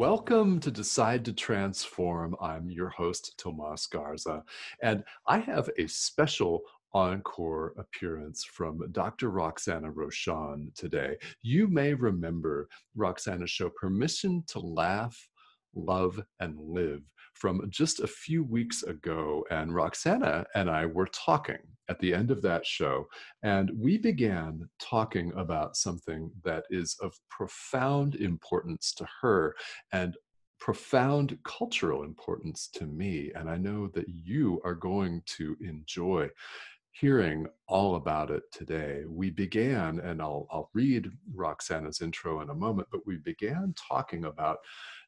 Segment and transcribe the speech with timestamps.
[0.00, 2.34] Welcome to Decide to Transform.
[2.40, 4.42] I'm your host, Tomas Garza,
[4.82, 6.62] and I have a special
[6.94, 9.28] encore appearance from Dr.
[9.28, 11.18] Roxana Roshan today.
[11.42, 15.28] You may remember Roxana's show, Permission to Laugh,
[15.74, 17.02] Love, and Live,
[17.34, 19.44] from just a few weeks ago.
[19.50, 21.60] And Roxana and I were talking
[21.90, 23.06] at the end of that show,
[23.42, 29.54] and we began talking about something that is of profound importance to her
[29.92, 30.16] and
[30.60, 33.32] profound cultural importance to me.
[33.34, 36.28] And I know that you are going to enjoy
[36.92, 39.04] hearing all about it today.
[39.08, 44.26] We began, and I'll, I'll read Roxana's intro in a moment, but we began talking
[44.26, 44.58] about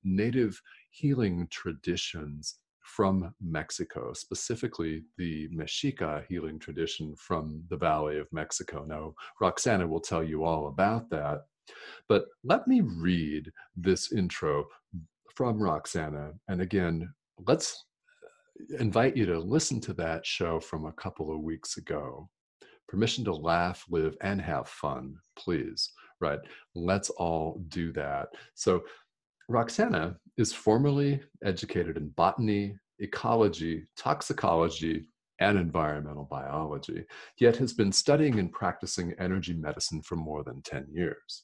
[0.04, 2.58] native healing traditions
[2.94, 8.84] from Mexico, specifically the Mexica healing tradition from the Valley of Mexico.
[8.86, 11.46] Now, Roxana will tell you all about that,
[12.06, 14.66] but let me read this intro
[15.34, 16.32] from Roxana.
[16.48, 17.10] And again,
[17.46, 17.82] let's
[18.22, 22.28] uh, invite you to listen to that show from a couple of weeks ago.
[22.88, 25.90] Permission to laugh, live, and have fun, please.
[26.20, 26.40] Right?
[26.74, 28.28] Let's all do that.
[28.54, 28.82] So,
[29.48, 35.06] Roxana is formally educated in botany, ecology, toxicology,
[35.40, 37.04] and environmental biology,
[37.38, 41.42] yet has been studying and practicing energy medicine for more than 10 years.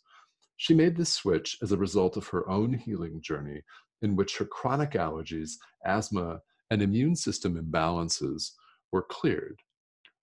[0.57, 3.63] She made this switch as a result of her own healing journey,
[4.03, 5.53] in which her chronic allergies,
[5.85, 8.53] asthma, and immune system imbalances
[8.93, 9.61] were cleared.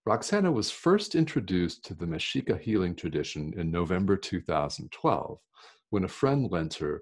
[0.05, 5.39] Roxana was first introduced to the Mexica healing tradition in November 2012
[5.89, 7.01] when a friend lent her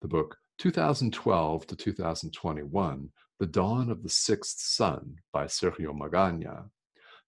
[0.00, 6.70] the book 2012 to 2021 The Dawn of the Sixth Sun by Sergio Magaña.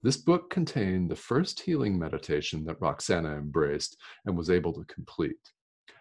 [0.05, 5.51] This book contained the first healing meditation that Roxana embraced and was able to complete.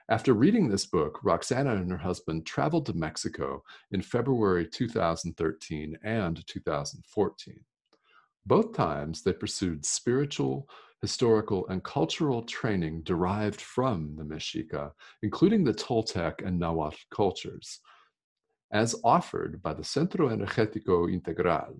[0.07, 6.45] After reading this book, Roxana and her husband traveled to Mexico in February 2013 and
[6.45, 7.59] 2014.
[8.45, 10.69] Both times they pursued spiritual,
[11.01, 14.91] historical, and cultural training derived from the Mexica,
[15.23, 17.79] including the Toltec and Nahuatl cultures,
[18.71, 21.79] as offered by the Centro Energético Integral.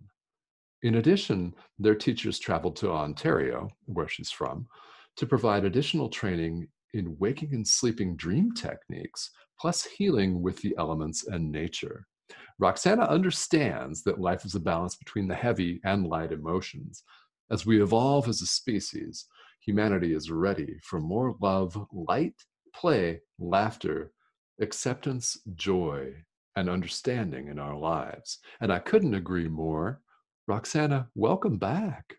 [0.84, 4.68] In addition, their teachers traveled to Ontario, where she's from,
[5.18, 11.28] to provide additional training in waking and sleeping dream techniques, plus healing with the elements
[11.28, 12.06] and nature.
[12.60, 17.04] Roxana understands that life is a balance between the heavy and light emotions.
[17.52, 19.26] As we evolve as a species,
[19.60, 22.36] humanity is ready for more love, light,
[22.74, 24.12] play, laughter,
[24.62, 26.14] acceptance, joy,
[26.56, 28.40] and understanding in our lives.
[28.62, 30.02] And I couldn't agree more.
[30.48, 32.16] Roxana, welcome back.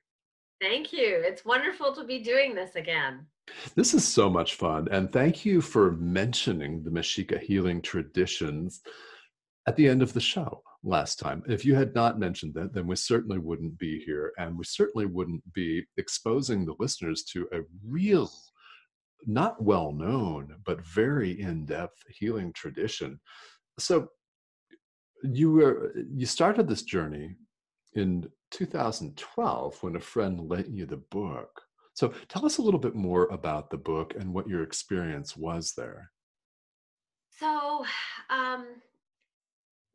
[0.61, 1.23] Thank you.
[1.25, 3.27] It's wonderful to be doing this again.
[3.75, 4.89] This is so much fun.
[4.91, 8.81] And thank you for mentioning the Mexica healing traditions
[9.69, 11.43] at the end of the show last time.
[11.47, 14.33] If you had not mentioned that, then we certainly wouldn't be here.
[14.39, 18.31] And we certainly wouldn't be exposing the listeners to a real,
[19.27, 23.21] not well known, but very in depth healing tradition.
[23.79, 24.09] So
[25.33, 27.37] you were you started this journey
[27.95, 31.67] in 2012 when a friend lent you the book
[31.97, 35.73] so tell us a little bit more about the book and what your experience was
[35.73, 36.11] there.
[37.31, 37.87] So,
[38.29, 38.67] um,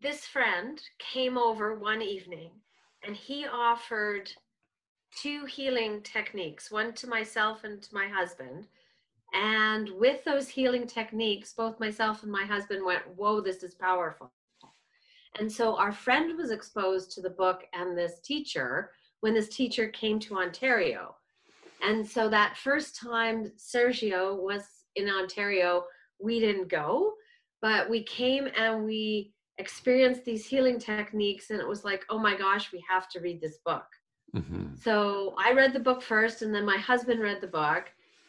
[0.01, 2.49] this friend came over one evening
[3.05, 4.31] and he offered
[5.15, 8.67] two healing techniques, one to myself and to my husband.
[9.35, 14.31] And with those healing techniques, both myself and my husband went, Whoa, this is powerful.
[15.39, 18.91] And so our friend was exposed to the book and this teacher
[19.21, 21.15] when this teacher came to Ontario.
[21.81, 24.63] And so that first time Sergio was
[24.95, 25.85] in Ontario,
[26.19, 27.13] we didn't go,
[27.61, 31.49] but we came and we experienced these healing techniques.
[31.49, 33.85] And it was like, oh my gosh, we have to read this book.
[34.35, 34.75] Mm-hmm.
[34.75, 37.85] So I read the book first, and then my husband read the book.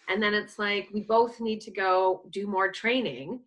[0.09, 3.41] And then it's like, we both need to go do more training.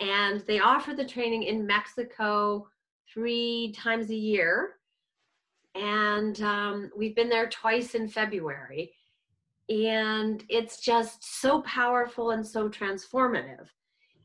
[0.00, 2.68] And they offer the training in Mexico
[3.16, 4.74] three times a year.
[5.74, 8.92] And um, we've been there twice in February
[9.68, 13.66] and it's just so powerful and so transformative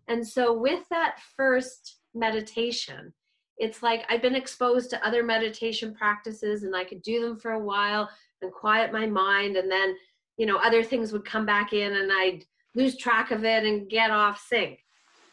[0.07, 3.13] And so, with that first meditation,
[3.57, 7.51] it's like I've been exposed to other meditation practices and I could do them for
[7.51, 8.09] a while
[8.41, 9.55] and quiet my mind.
[9.55, 9.95] And then,
[10.37, 12.45] you know, other things would come back in and I'd
[12.75, 14.79] lose track of it and get off sync.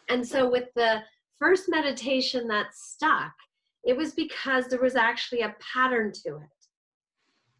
[0.07, 1.01] And so, with the
[1.37, 3.33] first meditation that stuck,
[3.83, 6.67] it was because there was actually a pattern to it.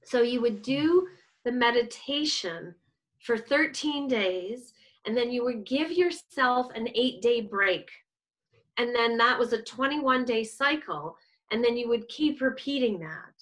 [0.04, 1.08] So, you would do
[1.46, 2.76] the meditation
[3.20, 4.74] for 13 days,
[5.06, 7.90] and then you would give yourself an eight day break.
[8.78, 11.16] And then that was a 21 day cycle,
[11.52, 13.34] and then you would keep repeating that.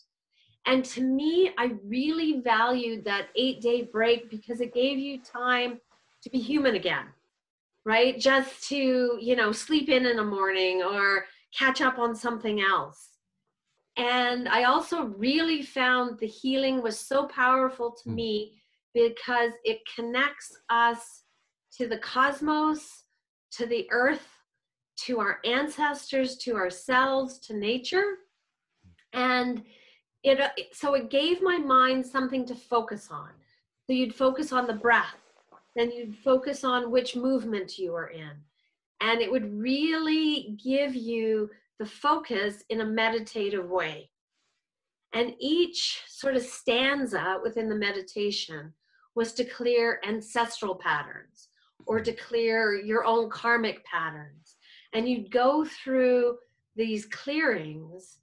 [0.66, 5.80] And to me, I really valued that eight day break because it gave you time
[6.24, 7.06] to be human again,
[7.86, 8.20] right?
[8.20, 11.26] Just to, you know, sleep in in the morning or
[11.58, 13.10] catch up on something else.
[13.98, 18.16] And I also really found the healing was so powerful to hmm.
[18.16, 18.62] me
[18.94, 21.24] because it connects us
[21.78, 23.04] to the cosmos,
[23.52, 24.28] to the earth,
[25.06, 28.18] to our ancestors, to ourselves, to nature.
[29.14, 29.64] And
[30.24, 30.40] it
[30.74, 33.30] so it gave my mind something to focus on.
[33.86, 35.16] So you'd focus on the breath,
[35.76, 38.32] then you'd focus on which movement you were in.
[39.02, 41.50] And it would really give you
[41.80, 44.10] the focus in a meditative way.
[45.14, 48.74] And each sort of stanza within the meditation
[49.16, 51.50] was to clear ancestral patterns
[51.86, 54.58] or to clear your own karmic patterns.
[54.94, 56.38] And you'd go through
[56.76, 58.20] these clearings,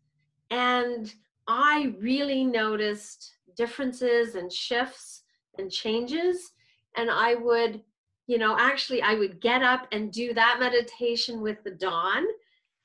[0.51, 1.13] and
[1.49, 5.23] I really noticed differences and shifts
[5.59, 6.53] and changes.
[6.97, 7.83] And I would,
[8.27, 12.25] you know, actually, I would get up and do that meditation with the dawn.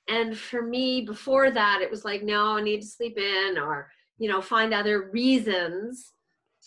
[0.10, 3.92] And for me before that it was like no i need to sleep in or
[4.18, 6.14] you know find other reasons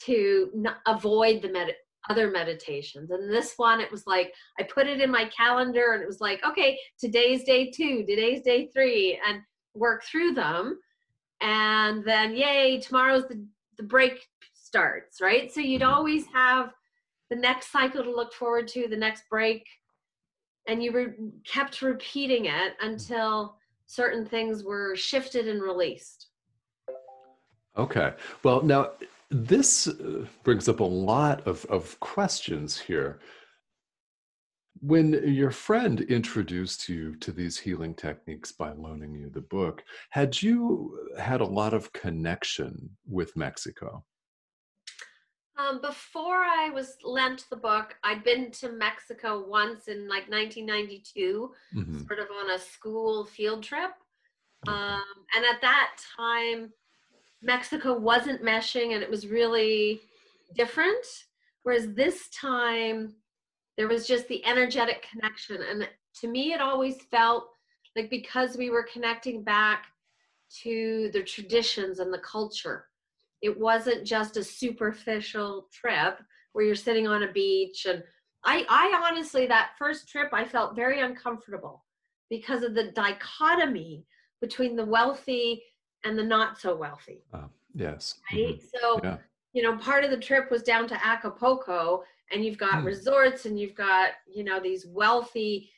[0.04, 1.74] to not avoid the med-
[2.08, 3.10] other meditations.
[3.10, 6.20] And this one it was like i put it in my calendar and it was
[6.20, 9.40] like okay today's day two today's day three and
[9.74, 10.78] work through them.
[11.40, 13.44] And then yay tomorrow's the,
[13.76, 14.24] the break
[14.54, 15.52] starts right?
[15.52, 16.72] So you'd always have
[17.32, 19.66] the next cycle to look forward to the next break
[20.68, 23.56] and you were kept repeating it until
[23.86, 26.26] certain things were shifted and released.
[27.78, 28.12] Okay.
[28.42, 28.90] Well, now
[29.30, 33.20] this uh, brings up a lot of, of questions here.
[34.80, 40.42] When your friend introduced you to these healing techniques by loaning you the book, had
[40.42, 44.04] you had a lot of connection with Mexico?
[45.58, 51.52] Um, before I was lent the book, I'd been to Mexico once in like 1992,
[51.76, 52.06] mm-hmm.
[52.06, 53.90] sort of on a school field trip.
[54.66, 55.02] Um,
[55.36, 56.72] and at that time,
[57.42, 60.00] Mexico wasn't meshing and it was really
[60.54, 61.04] different.
[61.64, 63.14] Whereas this time,
[63.76, 65.58] there was just the energetic connection.
[65.68, 65.88] And
[66.20, 67.48] to me, it always felt
[67.96, 69.84] like because we were connecting back
[70.62, 72.86] to the traditions and the culture
[73.42, 76.18] it wasn't just a superficial trip
[76.52, 78.02] where you're sitting on a beach and
[78.44, 81.84] I, I honestly that first trip I felt very uncomfortable
[82.30, 84.04] because of the dichotomy
[84.40, 85.62] between the wealthy
[86.04, 87.22] and the not so wealthy.
[87.32, 88.14] Uh, yes.
[88.32, 88.58] Right.
[88.58, 88.66] Mm-hmm.
[88.74, 89.18] So yeah.
[89.52, 92.02] you know, part of the trip was down to Acapulco,
[92.32, 92.86] and you've got mm.
[92.86, 95.70] resorts, and you've got you know these wealthy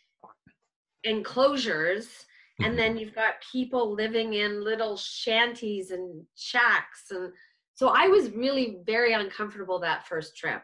[1.04, 2.64] enclosures, mm-hmm.
[2.64, 7.32] and then you've got people living in little shanties and shacks and
[7.74, 10.62] so I was really very uncomfortable that first trip.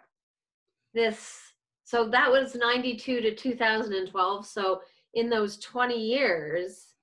[0.94, 1.38] This,
[1.84, 4.46] so that was 92 to 2012.
[4.46, 4.80] So
[5.14, 6.94] in those 20 years,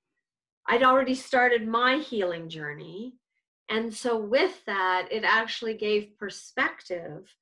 [0.68, 3.16] I'd already started my healing journey.
[3.70, 7.34] And so with that, it actually gave perspective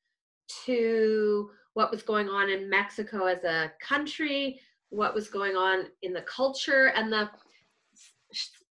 [0.65, 6.13] to what was going on in Mexico as a country, what was going on in
[6.13, 7.29] the culture, and the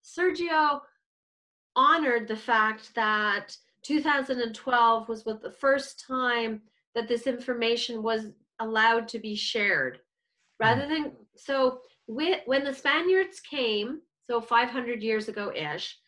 [0.04, 0.80] Sergio
[1.74, 6.62] honored the fact that 2012 was what the first time
[6.94, 8.26] that this information was
[8.60, 9.98] allowed to be shared.
[10.60, 15.98] Rather than so when the spaniards came so 500 years ago ish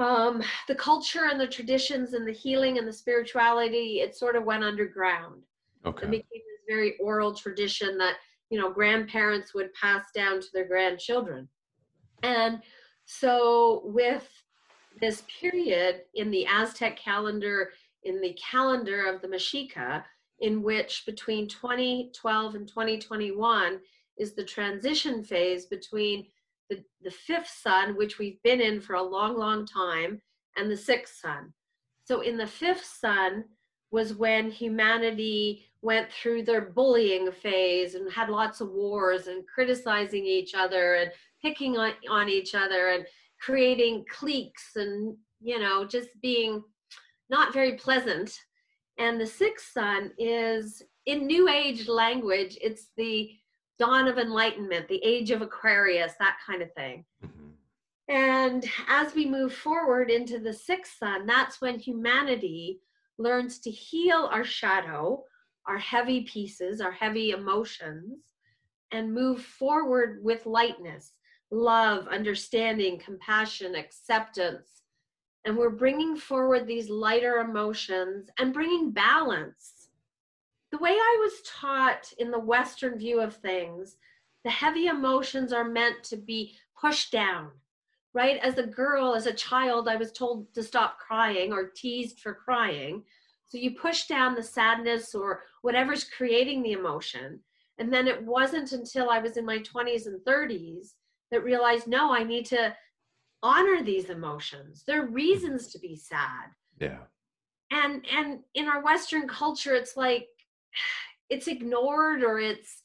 [0.00, 4.44] um, the culture and the traditions and the healing and the spirituality it sort of
[4.44, 5.42] went underground.
[5.84, 6.06] Okay.
[6.06, 8.16] It became this very oral tradition that
[8.50, 11.48] you know grandparents would pass down to their grandchildren.
[12.22, 12.60] And
[13.04, 14.28] so with
[15.00, 17.70] this period in the Aztec calendar,
[18.04, 20.04] in the calendar of the Mexica,
[20.40, 23.80] in which between 2012 and 2021
[24.18, 26.26] is the transition phase between
[26.68, 30.20] the, the fifth sun, which we've been in for a long, long time,
[30.56, 31.52] and the sixth sun.
[32.04, 33.44] So in the fifth sun
[33.90, 40.24] was when humanity went through their bullying phase and had lots of wars and criticizing
[40.24, 41.10] each other and
[41.42, 43.06] picking on, on each other and
[43.40, 46.62] creating cliques and you know just being
[47.28, 48.36] not very pleasant.
[48.98, 53.30] And the sixth sun is in new age language it's the
[53.78, 57.04] dawn of enlightenment the age of aquarius that kind of thing.
[57.24, 57.48] Mm-hmm.
[58.08, 62.80] and as we move forward into the sixth sun that's when humanity
[63.18, 65.24] learns to heal our shadow
[65.66, 68.18] our heavy pieces our heavy emotions
[68.92, 71.12] and move forward with lightness
[71.50, 74.82] love, understanding, compassion, acceptance.
[75.44, 79.88] And we're bringing forward these lighter emotions and bringing balance.
[80.70, 83.96] The way I was taught in the Western view of things,
[84.44, 87.50] the heavy emotions are meant to be pushed down,
[88.14, 88.38] right?
[88.42, 92.34] As a girl, as a child, I was told to stop crying or teased for
[92.34, 93.02] crying.
[93.48, 97.40] So you push down the sadness or whatever's creating the emotion.
[97.78, 100.92] And then it wasn't until I was in my 20s and 30s
[101.30, 102.74] that realize no i need to
[103.42, 104.84] honor these emotions.
[104.86, 106.50] There are reasons to be sad.
[106.78, 106.98] Yeah.
[107.70, 110.28] And and in our western culture it's like
[111.30, 112.82] it's ignored or it's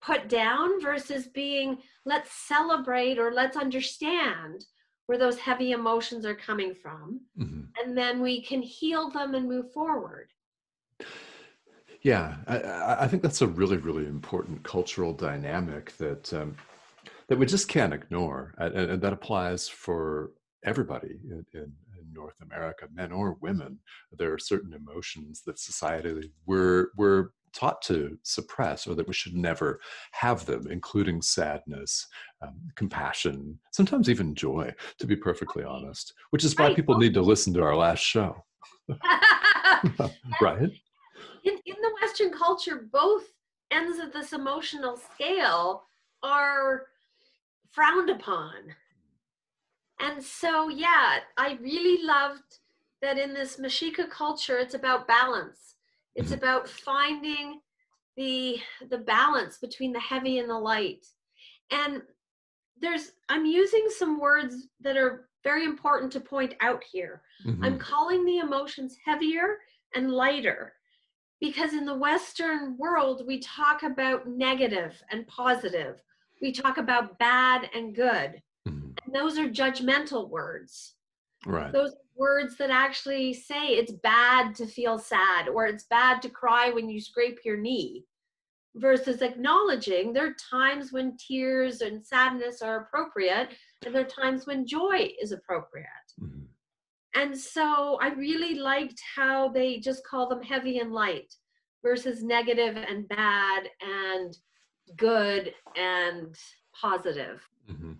[0.00, 4.64] put down versus being let's celebrate or let's understand
[5.06, 7.20] where those heavy emotions are coming from.
[7.38, 7.60] Mm-hmm.
[7.82, 10.28] and then we can heal them and move forward.
[12.00, 16.56] Yeah I, I, think that's a really really important cultural dynamic that um,
[17.32, 18.52] that we just can't ignore.
[18.58, 20.32] And, and that applies for
[20.66, 23.78] everybody in, in, in, North America, men or women.
[24.18, 29.34] There are certain emotions that society we're, we're taught to suppress or that we should
[29.34, 32.06] never have them, including sadness,
[32.42, 37.22] um, compassion, sometimes even joy, to be perfectly honest, which is why people need to
[37.22, 38.44] listen to our last show.
[40.42, 40.68] right?
[41.44, 43.24] In, in the Western culture, both
[43.72, 45.82] ends of this emotional scale
[46.22, 46.82] are
[47.72, 48.52] frowned upon.
[50.00, 52.58] And so, yeah, I really loved
[53.00, 55.76] that in this Mexica culture, it's about balance.
[56.14, 56.38] It's mm-hmm.
[56.42, 57.60] about finding
[58.16, 58.60] the
[58.90, 61.06] the balance between the heavy and the light.
[61.70, 62.02] And
[62.80, 67.22] there's I'm using some words that are very important to point out here.
[67.46, 67.64] Mm-hmm.
[67.64, 69.58] I'm calling the emotions heavier
[69.94, 70.74] and lighter
[71.40, 76.00] because in the Western world, we talk about negative and positive
[76.42, 78.42] we talk about bad and good.
[78.68, 78.90] Mm-hmm.
[79.04, 80.94] And those are judgmental words.
[81.46, 81.72] Right.
[81.72, 86.70] Those words that actually say it's bad to feel sad or it's bad to cry
[86.70, 88.04] when you scrape your knee
[88.76, 93.50] versus acknowledging there are times when tears and sadness are appropriate
[93.84, 95.86] and there are times when joy is appropriate.
[96.20, 96.42] Mm-hmm.
[97.14, 101.32] And so I really liked how they just call them heavy and light
[101.84, 104.34] versus negative and bad and
[104.96, 106.36] good and
[106.78, 107.40] positive.
[107.70, 107.92] Mm-hmm.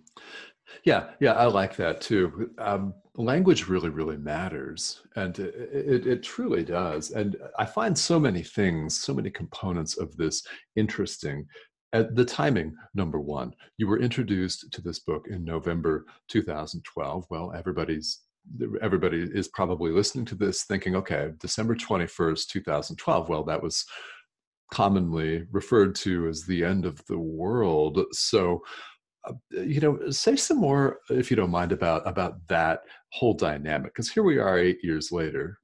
[0.83, 2.51] Yeah, yeah, I like that too.
[2.57, 7.11] Um, language really, really matters, and it, it, it, truly does.
[7.11, 11.45] And I find so many things, so many components of this interesting.
[11.93, 17.25] At the timing, number one, you were introduced to this book in November 2012.
[17.29, 18.21] Well, everybody's
[18.81, 23.29] everybody is probably listening to this thinking, okay, December 21st, 2012.
[23.29, 23.85] Well, that was
[24.73, 28.03] commonly referred to as the end of the world.
[28.11, 28.63] So,
[29.25, 33.93] uh, you know, say some more, if you don't mind, about about that whole dynamic.
[33.93, 35.59] Because here we are, eight years later,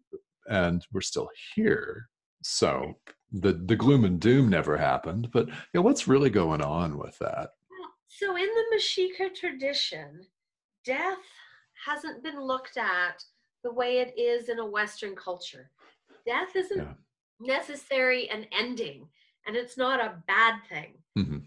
[0.45, 2.05] and we're still here.
[2.43, 2.93] So
[3.31, 5.29] the the gloom and doom never happened.
[5.33, 7.49] But you know, what's really going on with that?
[8.07, 10.21] So in the Mexica tradition,
[10.85, 11.17] death
[11.85, 13.23] hasn't been looked at
[13.63, 15.71] the way it is in a Western culture.
[16.27, 16.93] Death isn't yeah
[17.39, 19.07] necessary and ending,
[19.45, 20.93] and it's not a bad thing.
[21.17, 21.37] Mm-hmm.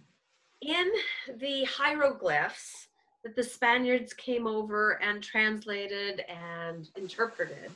[0.63, 0.93] In
[1.39, 2.89] the hieroglyphs
[3.25, 7.71] that the Spaniards came over and translated and interpreted,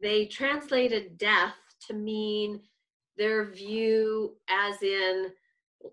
[0.00, 1.56] they translated death
[1.88, 2.60] to mean
[3.16, 5.30] their view as in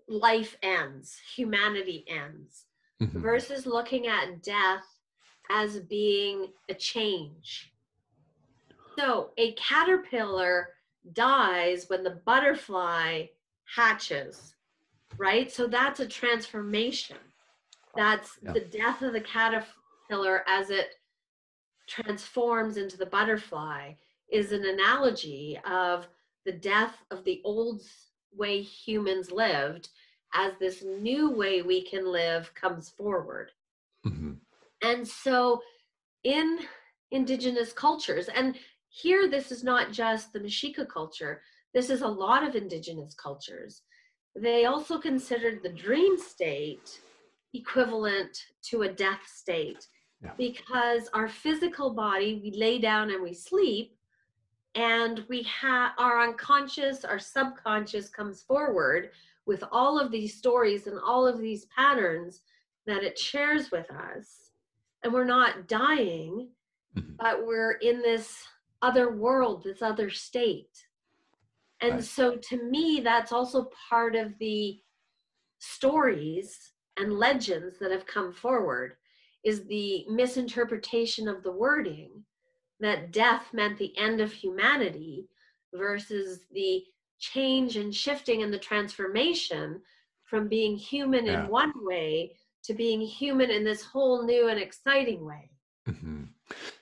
[0.08, 2.64] life ends, humanity ends,
[3.02, 3.20] mm-hmm.
[3.20, 4.84] versus looking at death
[5.50, 7.72] as being a change.
[8.98, 10.70] So a caterpillar
[11.12, 13.26] dies when the butterfly
[13.74, 14.54] hatches,
[15.16, 15.50] right?
[15.50, 17.16] So that's a transformation.
[17.96, 18.52] That's yeah.
[18.52, 20.88] the death of the caterpillar as it
[21.86, 23.92] transforms into the butterfly
[24.30, 26.06] is an analogy of
[26.44, 27.82] the death of the old
[28.36, 29.88] way humans lived
[30.34, 33.50] as this new way we can live comes forward.
[34.06, 34.32] Mm-hmm.
[34.82, 35.62] And so
[36.24, 36.60] in
[37.10, 38.56] indigenous cultures, and
[38.90, 41.42] here this is not just the Mexica culture.
[41.74, 43.82] this is a lot of indigenous cultures,
[44.34, 47.00] they also considered the dream state
[47.54, 49.86] equivalent to a death state
[50.22, 50.32] yeah.
[50.36, 53.96] because our physical body, we lay down and we sleep,
[54.74, 59.10] and we have our unconscious, our subconscious comes forward
[59.46, 62.42] with all of these stories and all of these patterns
[62.86, 64.50] that it shares with us.
[65.02, 66.48] And we're not dying,
[66.96, 67.12] mm-hmm.
[67.18, 68.36] but we're in this
[68.82, 70.70] other world, this other state.
[71.80, 72.04] And right.
[72.04, 74.80] so to me, that's also part of the
[75.58, 76.56] stories
[76.96, 78.94] and legends that have come forward
[79.44, 82.24] is the misinterpretation of the wording
[82.80, 85.28] that death meant the end of humanity
[85.74, 86.82] versus the
[87.18, 89.80] change and shifting and the transformation
[90.24, 91.44] from being human yeah.
[91.44, 92.32] in one way
[92.64, 95.50] to being human in this whole new and exciting way.
[95.88, 96.24] Mm-hmm.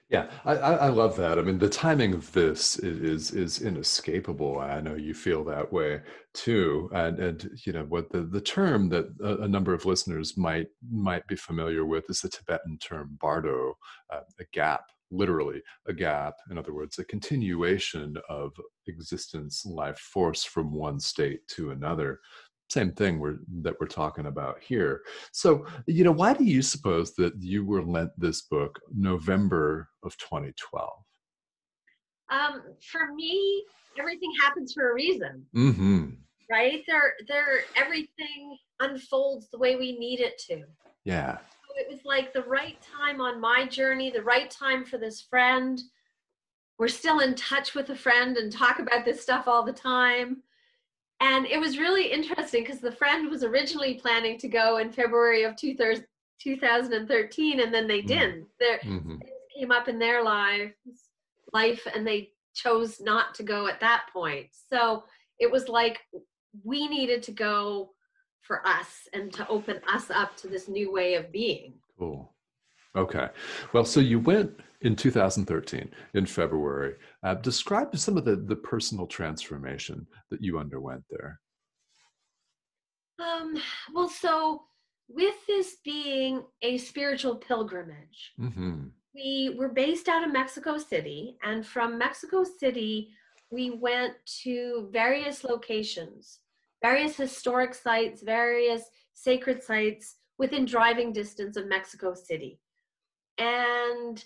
[0.08, 1.36] Yeah, I, I love that.
[1.36, 4.60] I mean, the timing of this is is inescapable.
[4.60, 6.00] I know you feel that way
[6.32, 6.88] too.
[6.94, 10.68] And and you know what the the term that a, a number of listeners might
[10.88, 13.76] might be familiar with is the Tibetan term bardo,
[14.12, 16.34] uh, a gap, literally a gap.
[16.52, 18.52] In other words, a continuation of
[18.86, 22.20] existence, life force from one state to another
[22.68, 25.02] same thing we're, that we're talking about here.
[25.32, 30.16] So, you know, why do you suppose that you were lent this book November of
[30.18, 30.90] 2012?
[32.28, 33.64] Um, for me,
[33.98, 35.46] everything happens for a reason.
[35.54, 36.06] Mm-hmm.
[36.50, 36.82] Right?
[36.88, 40.64] There, there, everything unfolds the way we need it to.
[41.04, 41.36] Yeah.
[41.36, 45.20] So it was like the right time on my journey, the right time for this
[45.20, 45.80] friend.
[46.78, 50.42] We're still in touch with a friend and talk about this stuff all the time
[51.20, 55.44] and it was really interesting because the friend was originally planning to go in February
[55.44, 58.06] of 2013, and then they mm-hmm.
[58.06, 58.46] didn't.
[58.60, 59.16] There mm-hmm.
[59.56, 60.74] came up in their lives,
[61.52, 64.48] life, and they chose not to go at that point.
[64.68, 65.04] So
[65.38, 66.00] it was like
[66.64, 67.92] we needed to go
[68.42, 71.74] for us and to open us up to this new way of being.
[71.98, 72.32] Cool.
[72.94, 73.28] Okay.
[73.72, 76.94] Well, so you went in 2013 in February.
[77.22, 81.40] Uh, describe some of the, the personal transformation that you underwent there.
[83.18, 83.60] Um,
[83.94, 84.62] well, so
[85.08, 88.88] with this being a spiritual pilgrimage, mm-hmm.
[89.14, 93.10] we were based out of Mexico City, and from Mexico City,
[93.50, 96.40] we went to various locations,
[96.82, 98.82] various historic sites, various
[99.14, 102.60] sacred sites within driving distance of Mexico City.
[103.38, 104.22] And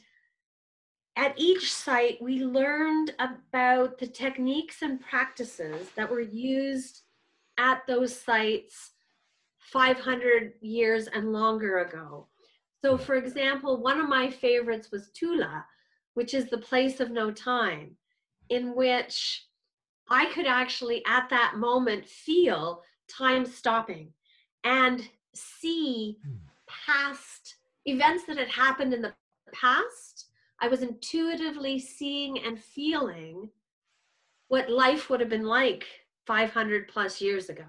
[1.16, 7.02] at each site, we learned about the techniques and practices that were used
[7.58, 8.92] at those sites
[9.58, 12.28] 500 years and longer ago.
[12.82, 15.64] So, for example, one of my favorites was Tula,
[16.14, 17.96] which is the place of no time,
[18.48, 19.46] in which
[20.08, 24.12] I could actually at that moment feel time stopping
[24.64, 26.36] and see hmm.
[26.68, 29.14] past events that had happened in the
[29.52, 30.19] past,
[30.60, 33.48] I was intuitively seeing and feeling
[34.48, 35.86] what life would have been like
[36.26, 37.64] 500 plus years ago,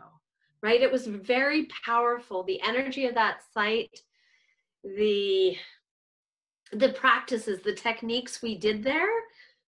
[0.61, 0.81] right?
[0.81, 2.43] It was very powerful.
[2.43, 3.99] The energy of that site,
[4.83, 5.55] the
[6.73, 9.09] the practices, the techniques we did there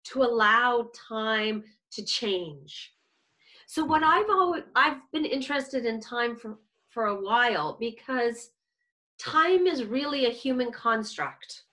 [0.05, 2.93] to allow time to change.
[3.67, 8.51] So what I've always I've been interested in time for for a while because
[9.19, 11.65] time is really a human construct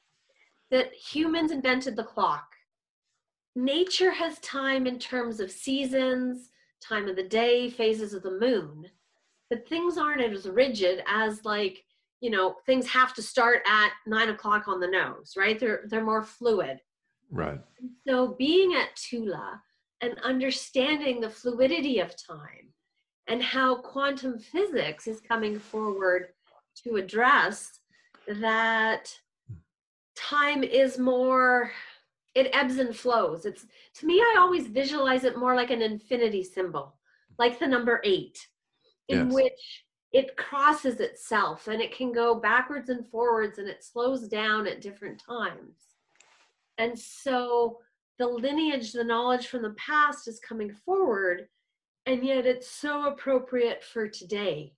[0.71, 2.47] that humans invented the clock.
[3.55, 6.49] Nature has time in terms of seasons
[6.79, 8.85] time of the day phases of the moon
[9.49, 11.83] but things aren't as rigid as like
[12.21, 15.59] you know things have to start at nine o'clock on the nose right?
[15.59, 16.79] They're they're more fluid.
[17.29, 17.59] Right.
[18.07, 19.61] So being at tula
[20.01, 22.73] and understanding the fluidity of time
[23.27, 26.29] and how quantum physics is coming forward
[26.83, 27.79] to address
[28.27, 29.13] that
[30.17, 31.71] time is more
[32.35, 33.45] it ebbs and flows.
[33.45, 36.95] It's to me i always visualize it more like an infinity symbol
[37.39, 38.47] like the number eight
[39.07, 39.33] in yes.
[39.33, 44.65] which it crosses itself and it can go backwards and forwards and it slows down
[44.67, 45.75] at different times.
[46.77, 47.79] And so
[48.17, 51.47] the lineage the knowledge from the past is coming forward
[52.05, 54.73] and yet it's so appropriate for today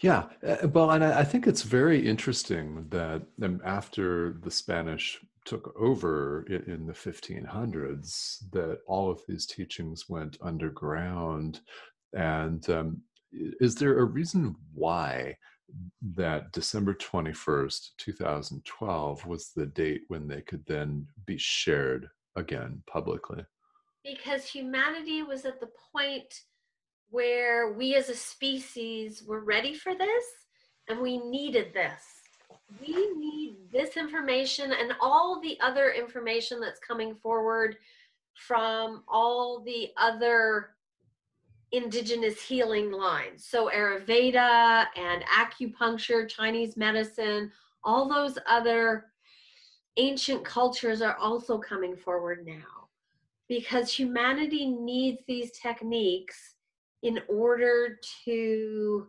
[0.00, 5.74] yeah, uh, well, and I, think it's very interesting that um, after the Spanish took
[5.78, 11.60] over in, the 1500s, that all of these teachings went underground.
[12.14, 15.36] And um, is there a reason why
[16.16, 23.44] that December 21st, 2012 was the date when they could then be shared again publicly?
[24.04, 26.34] because humanity was at the point
[27.10, 30.24] where we as a species were ready for this
[30.88, 32.02] and we needed this.
[32.80, 37.76] We need this information and all the other information that's coming forward
[38.34, 40.70] from all the other
[41.72, 43.44] indigenous healing lines.
[43.44, 47.52] So, Ayurveda and acupuncture, Chinese medicine,
[47.84, 49.06] all those other
[49.96, 52.88] ancient cultures are also coming forward now
[53.48, 56.54] because humanity needs these techniques
[57.02, 59.06] in order to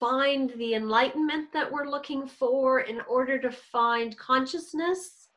[0.00, 5.28] find the enlightenment that we're looking for, in order to find consciousness,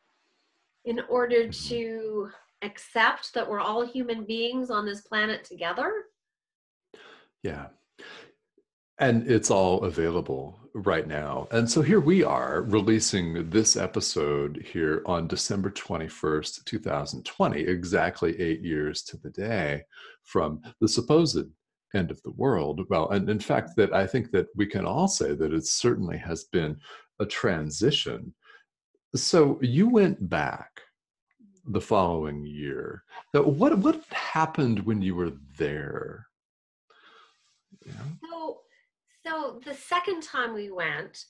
[0.85, 2.29] in order to
[2.63, 6.05] accept that we're all human beings on this planet together.
[7.43, 7.67] Yeah.
[8.97, 11.47] And it's all available right now.
[11.51, 18.61] And so here we are releasing this episode here on December 21st, 2020, exactly eight
[18.61, 19.83] years to the day
[20.23, 21.45] from the supposed
[21.93, 22.81] end of the world.
[22.89, 26.17] Well, and in fact, that I think that we can all say that it certainly
[26.17, 26.77] has been
[27.19, 28.33] a transition.
[29.15, 30.81] So you went back
[31.67, 33.03] the following year.
[33.31, 36.27] What what happened when you were there?
[37.85, 37.93] Yeah.
[38.29, 38.59] So
[39.25, 41.25] so the second time we went,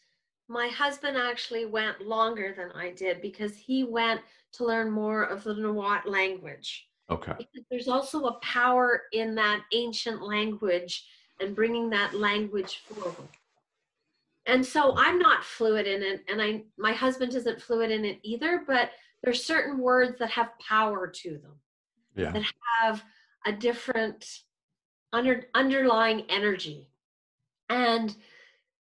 [0.48, 4.22] my husband actually went longer than I did because he went
[4.54, 6.88] to learn more of the Nahuatl language.
[7.10, 7.34] Okay.
[7.38, 11.06] Because there's also a power in that ancient language
[11.40, 13.30] and bringing that language forward.
[14.46, 18.20] And so I'm not fluid in it, and I my husband isn't fluid in it
[18.22, 18.64] either.
[18.68, 18.92] But
[19.24, 21.60] there's certain words that have power to them.
[22.16, 22.32] Yeah.
[22.32, 22.44] That
[22.80, 23.04] have
[23.46, 24.42] a different
[25.12, 26.90] under, underlying energy.
[27.70, 28.16] And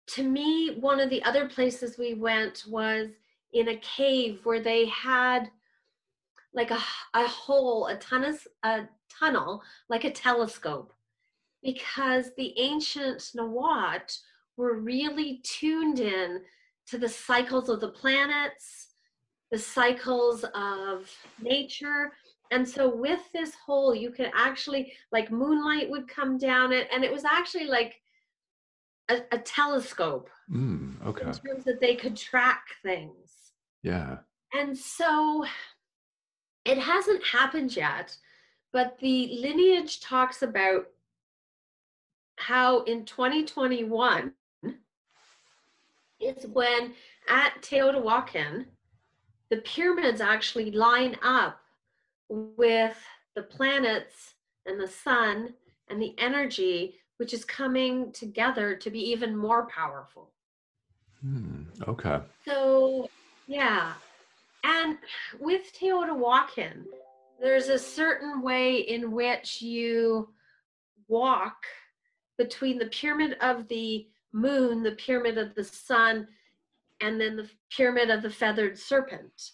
[0.08, 3.10] to me, one of the other places we went was
[3.54, 5.50] in a cave where they had
[6.54, 6.80] like a,
[7.14, 7.98] a hole, a,
[8.64, 10.94] a tunnel, like a telescope,
[11.64, 14.14] because the ancient Nahuatl
[14.58, 16.42] were really tuned in
[16.88, 18.88] to the cycles of the planets,
[19.50, 21.10] the cycles of
[21.42, 22.12] nature.
[22.52, 27.06] And so with this hole, you could actually, like moonlight would come down it, and
[27.06, 28.01] it was actually like
[29.12, 30.30] a, a telescope.
[30.52, 31.28] Mm, okay.
[31.28, 33.54] In terms that they could track things.
[33.84, 34.18] Yeah.
[34.54, 35.46] And so
[36.66, 38.16] it hasn't happened yet,
[38.72, 40.86] but the lineage talks about
[42.38, 44.34] how in 2021
[46.20, 46.94] is when
[47.30, 48.66] at Teotihuacan,
[49.50, 51.60] the pyramids actually line up
[52.30, 52.98] with
[53.36, 55.54] the planets and the sun
[55.90, 60.32] and the energy which is coming together to be even more powerful.
[61.22, 62.20] Hmm, okay.
[62.46, 63.12] So,
[63.46, 63.94] yeah.
[64.64, 64.98] And
[65.40, 66.86] with Teotihuacan,
[67.40, 70.30] there's a certain way in which you
[71.08, 71.68] walk
[72.40, 76.28] between the pyramid of the moon, the pyramid of the sun,
[77.02, 79.52] and then the pyramid of the feathered serpent.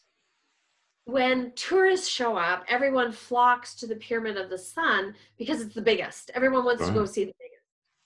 [1.03, 5.81] When tourists show up, everyone flocks to the pyramid of the sun because it's the
[5.81, 6.31] biggest.
[6.33, 7.33] Everyone wants to go see the.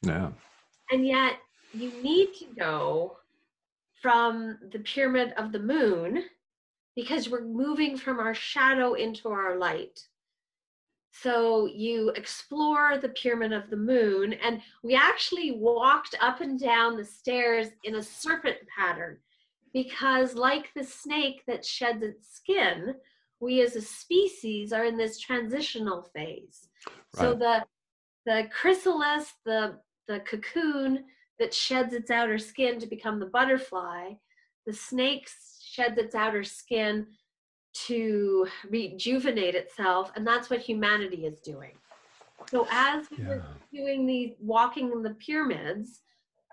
[0.01, 0.31] Yeah.
[0.91, 1.37] And yet
[1.73, 3.17] you need to go
[4.01, 6.23] from the pyramid of the moon
[6.95, 9.99] because we're moving from our shadow into our light.
[11.13, 16.95] So you explore the pyramid of the moon, and we actually walked up and down
[16.95, 19.17] the stairs in a serpent pattern
[19.73, 22.95] because, like the snake that sheds its skin,
[23.41, 26.69] we as a species are in this transitional phase.
[26.87, 27.21] Right.
[27.21, 27.65] So the
[28.25, 31.05] the chrysalis, the the cocoon
[31.39, 34.13] that sheds its outer skin to become the butterfly,
[34.65, 35.29] the snake
[35.63, 37.07] sheds its outer skin
[37.73, 41.71] to rejuvenate itself, and that's what humanity is doing.
[42.49, 43.29] So as we yeah.
[43.29, 46.01] were doing the walking in the pyramids,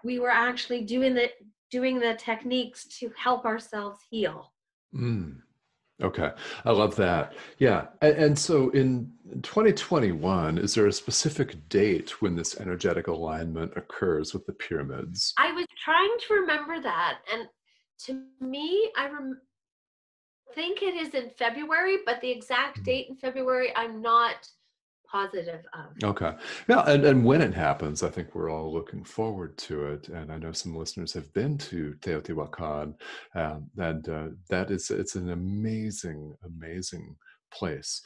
[0.05, 1.31] we were actually doing the
[1.71, 4.53] doing the techniques to help ourselves heal.
[4.95, 5.43] Mm.
[6.01, 6.31] Okay,
[6.65, 7.35] I love that.
[7.59, 9.11] Yeah, and, and, so in
[9.43, 15.35] 2021, is there a specific date when this energetic alignment occurs with the pyramids?
[15.39, 17.49] I was trying to remember that, and
[18.07, 19.41] to me, I rem-
[20.55, 22.85] think it is in February, but the exact mm.
[22.85, 24.49] date in February, I'm not
[25.11, 25.87] positive of.
[26.03, 26.33] Okay.
[26.69, 30.09] Yeah, and, and when it happens, I think we're all looking forward to it.
[30.09, 32.95] And I know some listeners have been to Teotihuacan,
[33.35, 37.17] um, and uh, that is it's an amazing, amazing
[37.53, 38.03] place.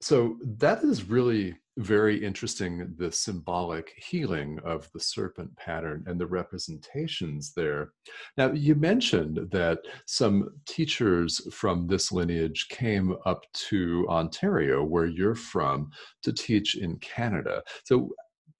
[0.00, 6.26] So that is really very interesting the symbolic healing of the serpent pattern and the
[6.26, 7.92] representations there.
[8.36, 15.34] Now, you mentioned that some teachers from this lineage came up to Ontario, where you're
[15.34, 15.90] from,
[16.22, 17.62] to teach in Canada.
[17.84, 18.10] So,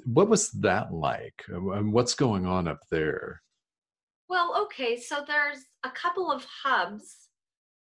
[0.05, 1.45] what was that like?
[1.49, 3.43] And what's going on up there?
[4.29, 7.29] Well, okay, so there's a couple of hubs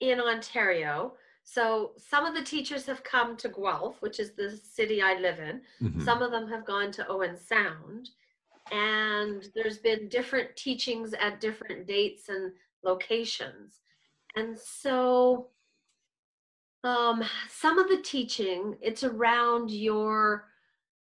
[0.02, 1.14] in Ontario.
[1.44, 5.40] So some of the teachers have come to Guelph, which is the city I live
[5.40, 5.62] in.
[5.82, 6.04] Mm-hmm.
[6.04, 8.10] Some of them have gone to Owen Sound.
[8.72, 12.54] And there's been different teachings at different dates and
[12.84, 13.82] locations.
[14.36, 15.50] And so
[16.84, 20.50] um, some of the teaching, it's around your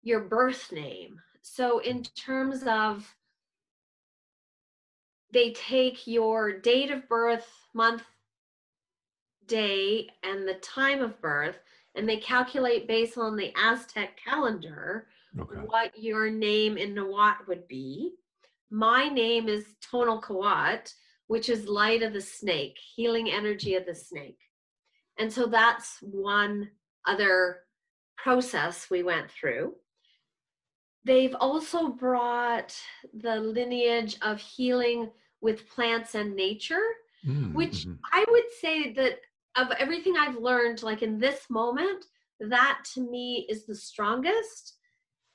[0.03, 1.19] your birth name.
[1.41, 3.15] So in terms of
[5.33, 8.03] they take your date of birth, month,
[9.47, 11.57] day and the time of birth,
[11.95, 15.07] and they calculate based on the Aztec calendar
[15.39, 15.55] okay.
[15.65, 18.13] what your name in Nahuatl would be.
[18.69, 20.93] My name is Tonalkawat,
[21.27, 24.39] which is light of the snake, healing energy of the snake.
[25.17, 26.69] And so that's one
[27.05, 27.59] other
[28.17, 29.75] process we went through.
[31.05, 32.75] They've also brought
[33.13, 36.81] the lineage of healing with plants and nature,
[37.25, 37.93] mm, which mm-hmm.
[38.11, 39.19] I would say that
[39.55, 42.05] of everything I've learned, like in this moment,
[42.39, 44.75] that to me is the strongest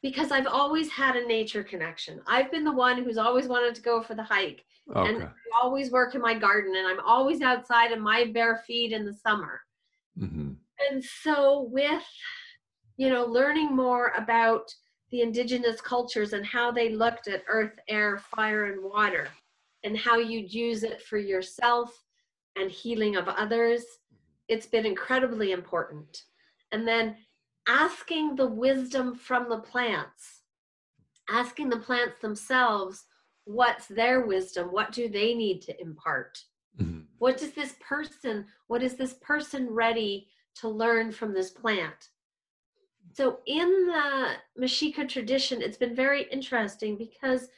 [0.03, 2.21] because I've always had a nature connection.
[2.27, 5.09] I've been the one who's always wanted to go for the hike okay.
[5.09, 5.29] and
[5.61, 9.13] always work in my garden and I'm always outside in my bare feet in the
[9.13, 9.61] summer.
[10.19, 10.53] Mm-hmm.
[10.91, 12.05] And so with,
[12.97, 14.75] you know, learning more about
[15.11, 19.29] the indigenous cultures and how they looked at earth, air, fire, and water
[19.85, 22.05] and how you'd use it for yourself
[22.57, 23.85] and healing of others
[24.51, 26.25] it's been incredibly important.
[26.73, 27.17] And then
[27.69, 30.43] asking the wisdom from the plants,
[31.31, 33.05] asking the plants themselves,
[33.45, 34.69] what's their wisdom?
[34.69, 36.43] What do they need to impart?
[36.81, 37.03] Mm-hmm.
[37.19, 42.11] What does this person, what is this person ready to learn from this plant?
[43.13, 47.49] So in the Mexica tradition, it's been very interesting because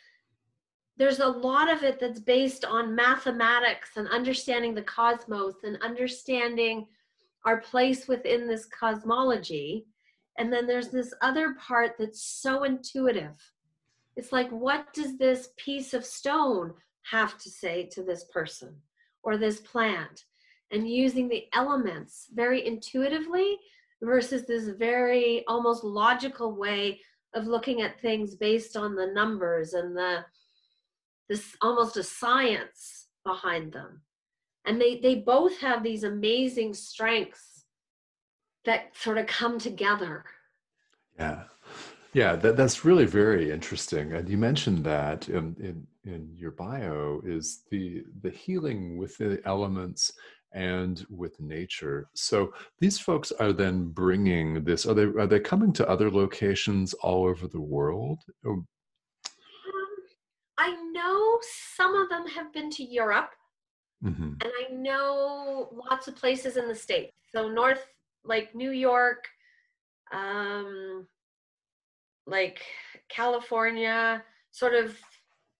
[0.96, 6.86] there's a lot of it that's based on mathematics and understanding the cosmos and understanding
[7.44, 9.86] our place within this cosmology.
[10.38, 13.36] And then there's this other part that's so intuitive.
[14.16, 16.74] It's like, what does this piece of stone
[17.10, 18.74] have to say to this person
[19.22, 20.24] or this plant?
[20.70, 23.58] And using the elements very intuitively
[24.02, 27.00] versus this very almost logical way
[27.34, 30.24] of looking at things based on the numbers and the
[31.32, 34.02] this almost a science behind them.
[34.66, 37.64] And they they both have these amazing strengths
[38.66, 40.24] that sort of come together.
[41.18, 41.44] Yeah.
[42.12, 44.12] Yeah that, that's really very interesting.
[44.12, 49.40] And you mentioned that in, in in your bio is the the healing with the
[49.46, 50.12] elements
[50.52, 52.10] and with nature.
[52.14, 56.92] So these folks are then bringing this are they are they coming to other locations
[56.92, 58.18] all over the world?
[58.44, 58.50] I
[61.02, 61.38] know
[61.74, 63.30] some of them have been to Europe,
[64.04, 64.34] mm-hmm.
[64.40, 67.12] and I know lots of places in the States.
[67.30, 67.86] So, North,
[68.24, 69.26] like New York,
[70.12, 71.06] um,
[72.26, 72.60] like
[73.08, 74.96] California, sort of,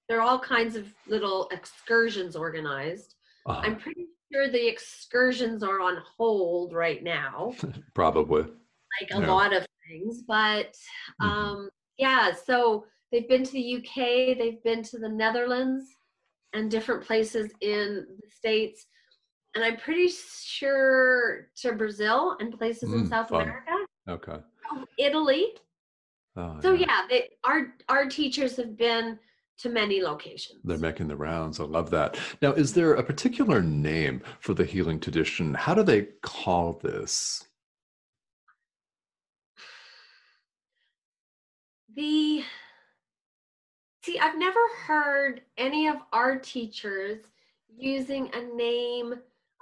[0.09, 3.15] there are all kinds of little excursions organized.
[3.47, 3.61] Uh-huh.
[3.65, 7.55] I'm pretty sure the excursions are on hold right now.
[7.95, 8.43] Probably.
[8.43, 9.33] Like a yeah.
[9.33, 10.23] lot of things.
[10.27, 10.73] But
[11.21, 11.29] mm-hmm.
[11.29, 11.67] um, mm-hmm.
[11.99, 15.85] yeah, so They've been to the UK, they've been to the Netherlands
[16.55, 18.87] and different places in the States.
[19.55, 23.43] And I'm pretty sure to Brazil and places mm, in South fun.
[23.43, 23.71] America.
[24.09, 24.39] Okay.
[24.71, 25.49] Oh, Italy.
[26.37, 29.19] Oh, so yeah, yeah they, our our teachers have been
[29.59, 30.61] to many locations.
[30.65, 31.61] They're making the rounds.
[31.61, 32.19] I love that.
[32.41, 35.53] Now, is there a particular name for the healing tradition?
[35.53, 37.45] How do they call this?
[41.95, 42.43] The
[44.05, 47.19] See, I've never heard any of our teachers
[47.77, 49.15] using a name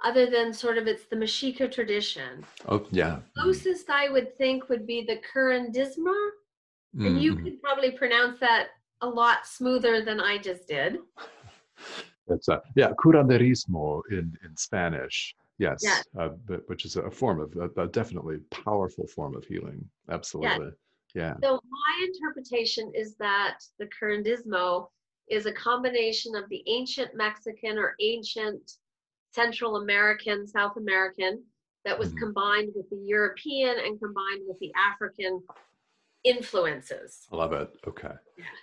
[0.03, 2.43] other than sort of it's the Mexica tradition.
[2.67, 3.19] Oh, yeah.
[3.37, 6.15] Closest I would think would be the Curandismo.
[6.95, 7.05] Mm-hmm.
[7.05, 7.43] And you mm-hmm.
[7.43, 8.69] could probably pronounce that
[9.01, 10.97] a lot smoother than I just did.
[12.27, 15.35] It's a, yeah, curanderismo in, in Spanish.
[15.59, 16.03] Yes, yes.
[16.19, 19.87] Uh, but, which is a form of a, a, definitely powerful form of healing.
[20.09, 20.65] Absolutely.
[20.65, 20.73] Yes.
[21.13, 21.35] Yeah.
[21.43, 24.87] So my interpretation is that the curandismo
[25.29, 28.71] is a combination of the ancient Mexican or ancient
[29.33, 31.43] Central American, South American
[31.85, 32.19] that was mm-hmm.
[32.19, 35.41] combined with the European and combined with the African
[36.23, 37.27] influences.
[37.31, 37.69] I love it.
[37.87, 38.11] Okay.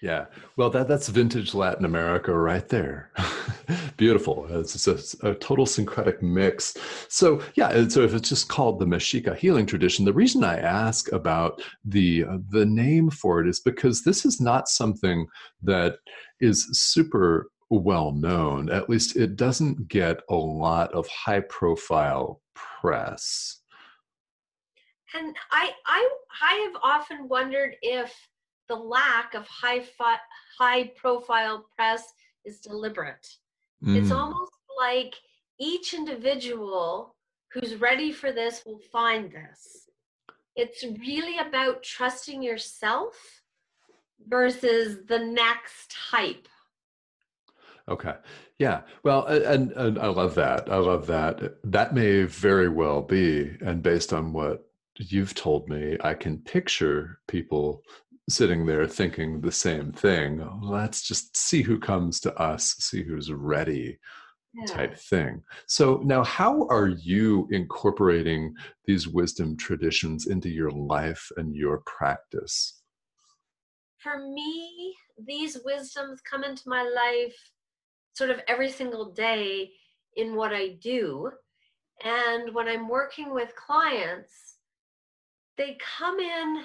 [0.02, 0.26] Yeah.
[0.56, 3.10] Well, that that's vintage Latin America right there.
[3.96, 4.46] Beautiful.
[4.50, 6.76] It's, it's a, a, total syncretic mix.
[7.08, 7.88] So yeah.
[7.88, 12.24] So if it's just called the Mexica healing tradition, the reason I ask about the
[12.24, 15.26] uh, the name for it is because this is not something
[15.62, 15.96] that
[16.40, 18.70] is super well known.
[18.70, 23.57] At least it doesn't get a lot of high profile press.
[25.14, 26.08] And I, I,
[26.42, 28.14] I have often wondered if
[28.68, 30.18] the lack of high, fi-
[30.58, 32.12] high profile press
[32.44, 33.26] is deliberate.
[33.82, 33.96] Mm.
[33.96, 35.14] It's almost like
[35.58, 37.14] each individual
[37.52, 39.88] who's ready for this will find this.
[40.56, 43.42] It's really about trusting yourself
[44.26, 46.48] versus the next hype.
[47.88, 48.14] Okay.
[48.58, 48.82] Yeah.
[49.02, 50.70] Well, and, and I love that.
[50.70, 51.58] I love that.
[51.64, 53.56] That may very well be.
[53.62, 54.67] And based on what
[54.98, 57.82] you've told me, I can picture people
[58.28, 60.46] sitting there thinking the same thing.
[60.62, 63.98] Let's just see who comes to us, see who's ready,
[64.54, 64.66] yeah.
[64.66, 65.42] type thing.
[65.66, 72.82] So, now how are you incorporating these wisdom traditions into your life and your practice?
[73.98, 74.94] For me,
[75.26, 77.36] these wisdoms come into my life
[78.14, 79.72] sort of every single day
[80.16, 81.30] in what I do.
[82.04, 84.57] And when I'm working with clients,
[85.58, 86.62] they come in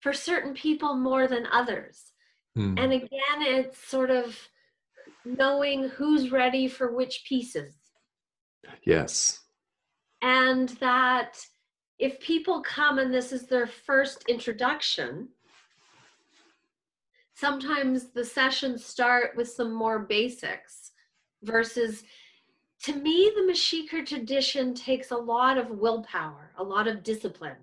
[0.00, 2.12] for certain people more than others.
[2.56, 2.78] Mm.
[2.78, 4.38] And again, it's sort of
[5.24, 7.74] knowing who's ready for which pieces.
[8.84, 9.40] Yes.
[10.22, 11.38] And that
[11.98, 15.28] if people come and this is their first introduction,
[17.34, 20.92] sometimes the sessions start with some more basics
[21.42, 22.04] versus
[22.84, 27.56] to me the Mexica tradition takes a lot of willpower, a lot of discipline.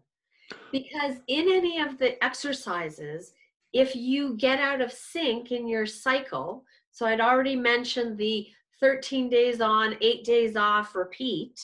[0.72, 3.34] Because in any of the exercises,
[3.74, 8.48] if you get out of sync in your cycle, so I'd already mentioned the
[8.80, 11.62] 13 days on, eight days off, repeat.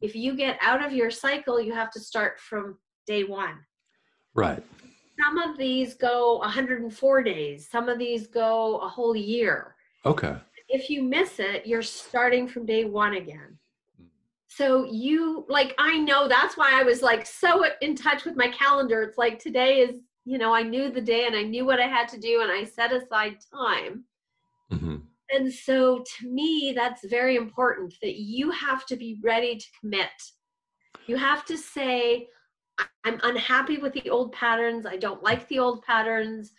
[0.00, 3.58] If you get out of your cycle, you have to start from day one.
[4.34, 4.62] Right.
[5.24, 9.74] Some of these go 104 days, some of these go a whole year.
[10.04, 10.36] Okay.
[10.68, 13.58] If you miss it, you're starting from day one again
[14.56, 18.48] so you like i know that's why i was like so in touch with my
[18.48, 19.02] calendar.
[19.02, 21.86] It's like today is you know i knew the day and i knew what i
[21.86, 24.04] had to do and i set aside time.
[24.72, 24.96] Mm-hmm.
[25.30, 30.10] and so to me that's very important that you have to be ready to commit.
[31.06, 32.26] You have to say
[33.04, 34.86] i'm unhappy with the old patterns.
[34.86, 36.52] I don't like the old patterns.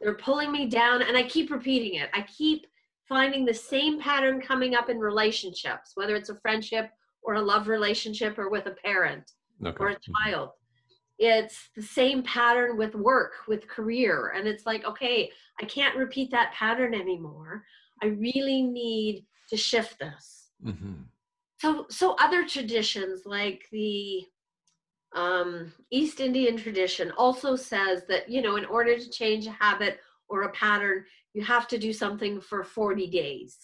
[0.00, 1.02] They're pulling me down.
[1.02, 2.08] And i keep repeating it.
[2.14, 2.66] I keep
[3.08, 6.88] finding the same pattern coming up in relationships whether it's a friendship
[7.24, 9.32] or a love relationship or with a parent
[9.64, 9.76] okay.
[9.80, 10.12] or a mm-hmm.
[10.30, 10.50] child.
[11.18, 14.34] It's the same pattern with work, with career.
[14.36, 17.64] And it's like, okay, I can't repeat that pattern anymore.
[18.02, 20.50] I really need to shift this.
[20.64, 21.02] Mm-hmm.
[21.60, 24.24] So, so other traditions like the
[25.14, 30.00] um, East Indian tradition also says that, you know, in order to change a habit
[30.28, 33.56] or a pattern, you have to do something for 40 days,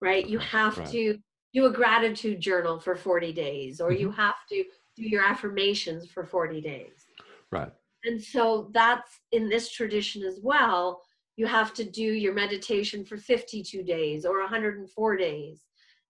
[0.00, 0.26] right?
[0.26, 0.90] You have right.
[0.90, 1.18] to
[1.52, 4.00] do a gratitude journal for 40 days or mm-hmm.
[4.00, 4.64] you have to
[4.96, 7.06] do your affirmations for 40 days.
[7.50, 7.72] Right.
[8.04, 11.02] And so that's in this tradition as well
[11.40, 15.64] you have to do your meditation for 52 days or 104 days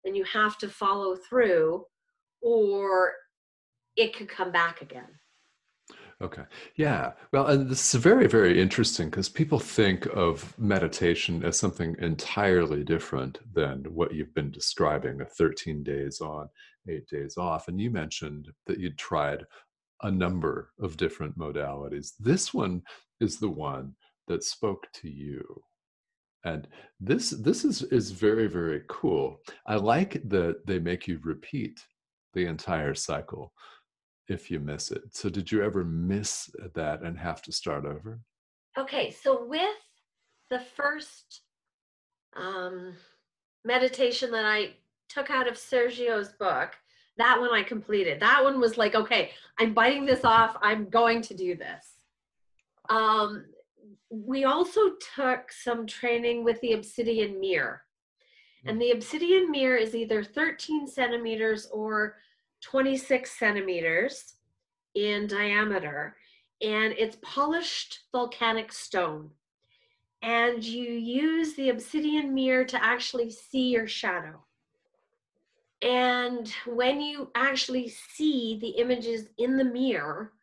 [0.04, 1.86] and you have to follow through
[2.42, 3.14] or
[3.96, 5.10] it could come back again
[6.22, 6.44] Okay.
[6.76, 7.14] Yeah.
[7.32, 12.84] Well, and this is very, very interesting because people think of meditation as something entirely
[12.84, 16.50] different than what you've been describing a 13 days on,
[16.90, 17.70] eight days off.
[17.70, 19.46] And you mentioned that you'd tried
[20.02, 22.12] a number of different modalities.
[22.20, 22.82] This one
[23.22, 23.94] is the one
[24.28, 25.62] that spoke to you.
[26.44, 26.68] And
[27.00, 29.40] this this is is very very cool.
[29.68, 31.80] I like that they make you repeat
[32.34, 33.52] the entire cycle
[34.30, 35.04] if you miss it.
[35.12, 38.20] So, did you ever miss that and have to start over?
[38.78, 39.70] Okay, so with
[40.50, 41.42] the first
[42.36, 42.94] um,
[43.66, 44.72] meditation that I
[45.10, 46.76] took out of Sergio's book,
[47.18, 48.20] that one I completed.
[48.22, 50.56] That one was like, okay, I'm biting this off.
[50.62, 51.96] I'm going to do this.
[52.90, 53.46] Um,
[54.10, 54.82] we also
[55.16, 57.82] took some training with the obsidian mirror.
[58.66, 62.18] And the obsidian mirror is either 13 centimeters or
[62.62, 64.34] 26 centimeters
[64.96, 66.16] in diameter
[66.62, 69.30] and it's polished volcanic stone.
[70.22, 74.44] And you use the obsidian mirror to actually see your shadow.
[75.82, 80.34] And when you actually see the images in the mirror,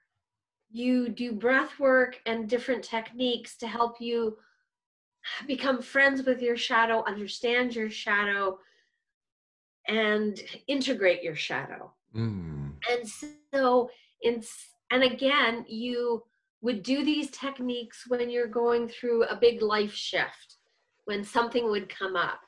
[0.70, 4.38] you do breath work and different techniques to help you
[5.46, 8.58] become friends with your shadow, understand your shadow,
[9.86, 11.92] and integrate your shadow.
[12.16, 12.72] Mm.
[12.90, 13.08] And
[13.52, 13.90] so,
[14.22, 14.42] in
[14.90, 16.22] and again, you
[16.62, 20.56] would do these techniques when you're going through a big life shift,
[21.04, 22.40] when something would come up.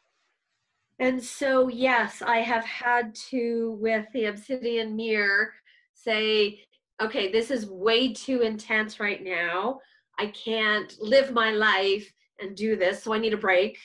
[0.99, 5.53] And so, yes, I have had to, with the obsidian mirror,
[5.95, 6.61] say,
[7.01, 9.81] okay, this is way too intense right now.
[10.19, 12.11] I can't live my life
[12.41, 13.79] and do this, so I need a break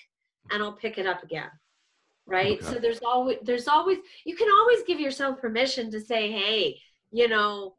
[0.51, 1.49] and I'll pick it up again.
[2.25, 2.61] Right?
[2.61, 2.73] Okay.
[2.73, 6.79] So there's always there's always you can always give yourself permission to say, "Hey,
[7.11, 7.75] you know,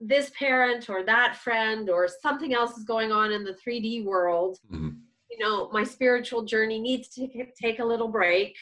[0.00, 4.58] this parent or that friend or something else is going on in the 3D world.
[4.72, 4.90] Mm-hmm.
[5.30, 7.28] You know, my spiritual journey needs to
[7.60, 8.56] take a little break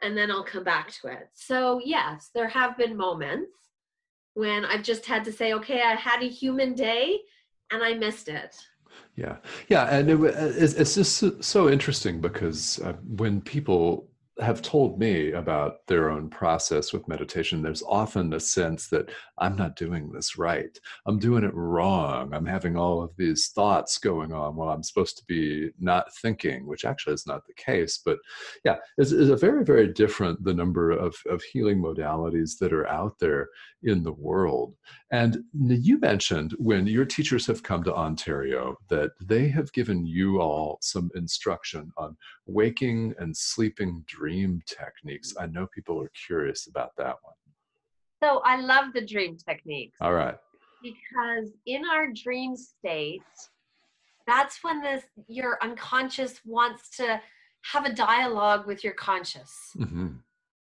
[0.00, 1.28] and then I'll come back to it.
[1.34, 3.52] So, yes, there have been moments
[4.34, 7.20] when I've just had to say, okay, I had a human day
[7.70, 8.56] and I missed it.
[9.14, 9.36] Yeah,
[9.68, 14.08] yeah, and it, it's, it's just so interesting because uh, when people
[14.40, 19.56] have told me about their own process with meditation, there's often a sense that I'm
[19.56, 20.78] not doing this right.
[21.06, 22.32] I'm doing it wrong.
[22.32, 26.66] I'm having all of these thoughts going on while I'm supposed to be not thinking,
[26.66, 28.00] which actually is not the case.
[28.04, 28.18] But
[28.64, 32.88] yeah, it's, it's a very, very different the number of, of healing modalities that are
[32.88, 33.48] out there
[33.82, 34.74] in the world.
[35.10, 40.40] And you mentioned when your teachers have come to Ontario that they have given you
[40.40, 42.16] all some instruction on
[42.46, 45.34] waking and sleeping dream techniques.
[45.38, 47.34] I know people are curious about that one.
[48.22, 49.96] So I love the dream techniques.
[50.00, 50.36] All right.
[50.80, 53.22] Because in our dream state,
[54.26, 57.20] that's when this your unconscious wants to
[57.72, 59.52] have a dialogue with your conscious.
[59.76, 60.08] Mm-hmm.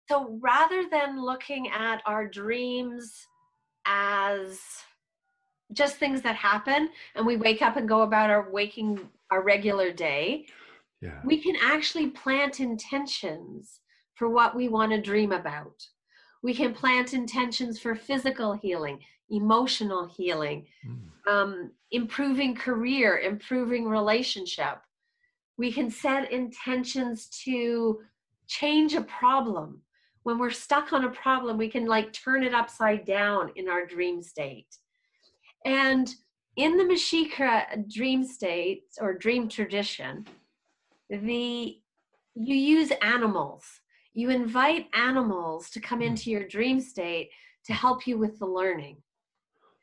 [0.08, 3.26] So rather than looking at our dreams
[3.86, 4.60] as
[5.72, 9.00] just things that happen and we wake up and go about our waking
[9.30, 10.46] our regular day,
[11.00, 11.20] yeah.
[11.24, 13.80] we can actually plant intentions
[14.14, 15.86] for what we want to dream about.
[16.42, 21.32] We can plant intentions for physical healing, emotional healing, mm.
[21.32, 24.78] um, improving career, improving relationship.
[25.56, 28.00] We can set intentions to
[28.46, 29.82] change a problem
[30.28, 33.86] when we're stuck on a problem, we can like turn it upside down in our
[33.86, 34.66] dream state.
[35.64, 36.14] And
[36.56, 40.26] in the Mexica dream state or dream tradition,
[41.10, 41.78] the
[42.34, 43.64] you use animals.
[44.14, 46.06] You invite animals to come hmm.
[46.06, 47.30] into your dream state
[47.66, 48.96] to help you with the learning.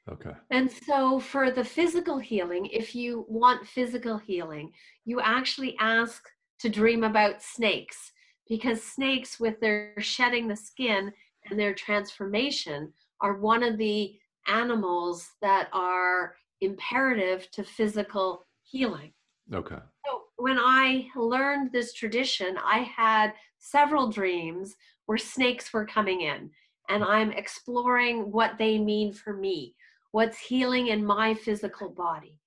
[0.10, 0.32] Okay.
[0.52, 4.72] And so for the physical healing, if you want physical healing,
[5.04, 6.24] you actually ask
[6.60, 8.12] to dream about snakes
[8.48, 11.12] because snakes, with their shedding the skin
[11.50, 14.16] and their transformation, are one of the
[14.48, 19.12] animals that are imperative to physical healing.
[19.52, 19.78] Okay.
[20.06, 24.76] So when I learned this tradition, I had several dreams
[25.06, 26.50] where snakes were coming in,
[26.90, 29.76] and I'm exploring what they mean for me.
[30.12, 32.40] What's healing in my physical body?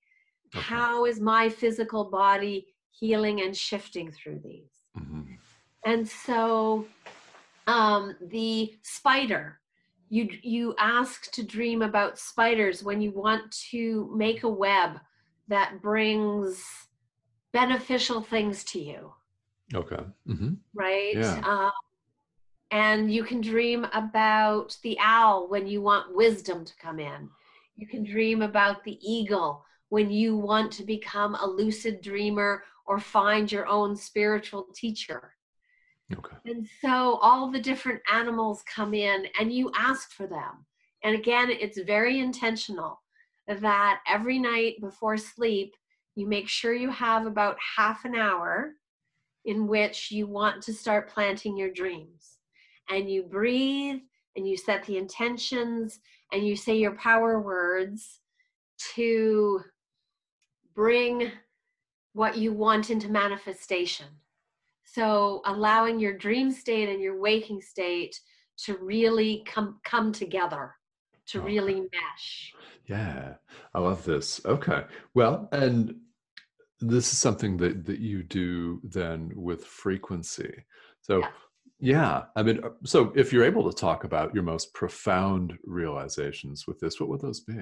[0.55, 0.63] Okay.
[0.63, 4.71] How is my physical body healing and shifting through these?
[4.97, 5.21] Mm-hmm.
[5.85, 6.85] And so
[7.67, 9.59] um, the spider,
[10.09, 14.99] you you ask to dream about spiders when you want to make a web
[15.47, 16.63] that brings
[17.53, 19.13] beneficial things to you.
[19.73, 20.03] Okay.
[20.27, 20.53] Mm-hmm.
[20.73, 21.15] Right.
[21.15, 21.41] Yeah.
[21.45, 21.71] Um,
[22.71, 27.29] and you can dream about the owl when you want wisdom to come in.
[27.75, 32.99] You can dream about the eagle when you want to become a lucid dreamer or
[32.99, 35.33] find your own spiritual teacher.
[36.11, 36.35] Okay.
[36.45, 40.65] And so all the different animals come in and you ask for them.
[41.03, 43.01] And again, it's very intentional
[43.47, 45.75] that every night before sleep,
[46.19, 48.73] you make sure you have about half an hour
[49.45, 52.37] in which you want to start planting your dreams.
[52.89, 54.01] And you breathe
[54.35, 55.99] and you set the intentions
[56.31, 58.19] and you say your power words
[58.95, 59.61] to
[60.75, 61.31] bring
[62.13, 64.07] what you want into manifestation.
[64.83, 68.19] So allowing your dream state and your waking state
[68.65, 70.75] to really come come together,
[71.27, 71.45] to okay.
[71.45, 72.53] really mesh.
[72.87, 73.35] Yeah,
[73.73, 74.41] I love this.
[74.45, 75.95] Okay, well, and
[76.79, 80.65] this is something that that you do then with frequency.
[81.01, 81.19] So.
[81.19, 81.29] Yeah.
[81.81, 86.67] Yeah, I mean, uh, so if you're able to talk about your most profound realizations
[86.67, 87.53] with this, what would those be?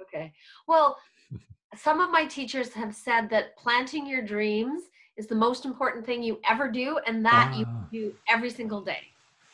[0.00, 0.32] Okay.
[0.68, 0.96] Well,
[1.74, 4.84] some of my teachers have said that planting your dreams
[5.16, 7.58] is the most important thing you ever do, and that ah.
[7.58, 9.00] you do every single day.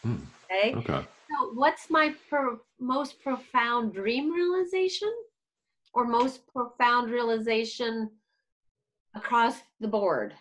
[0.03, 0.17] Hmm.
[0.53, 0.75] Okay.
[0.75, 1.07] Okay.
[1.31, 5.11] So, what's my pro- most profound dream realization?
[5.93, 8.11] or most profound realization
[9.15, 10.35] across the board?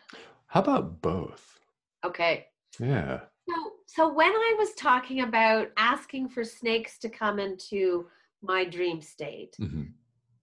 [0.47, 1.59] How about both?
[2.05, 2.47] Okay.
[2.79, 3.21] Yeah.
[3.47, 3.55] So,
[3.85, 8.07] so when I was talking about asking for snakes to come into
[8.41, 9.83] my dream state, hmm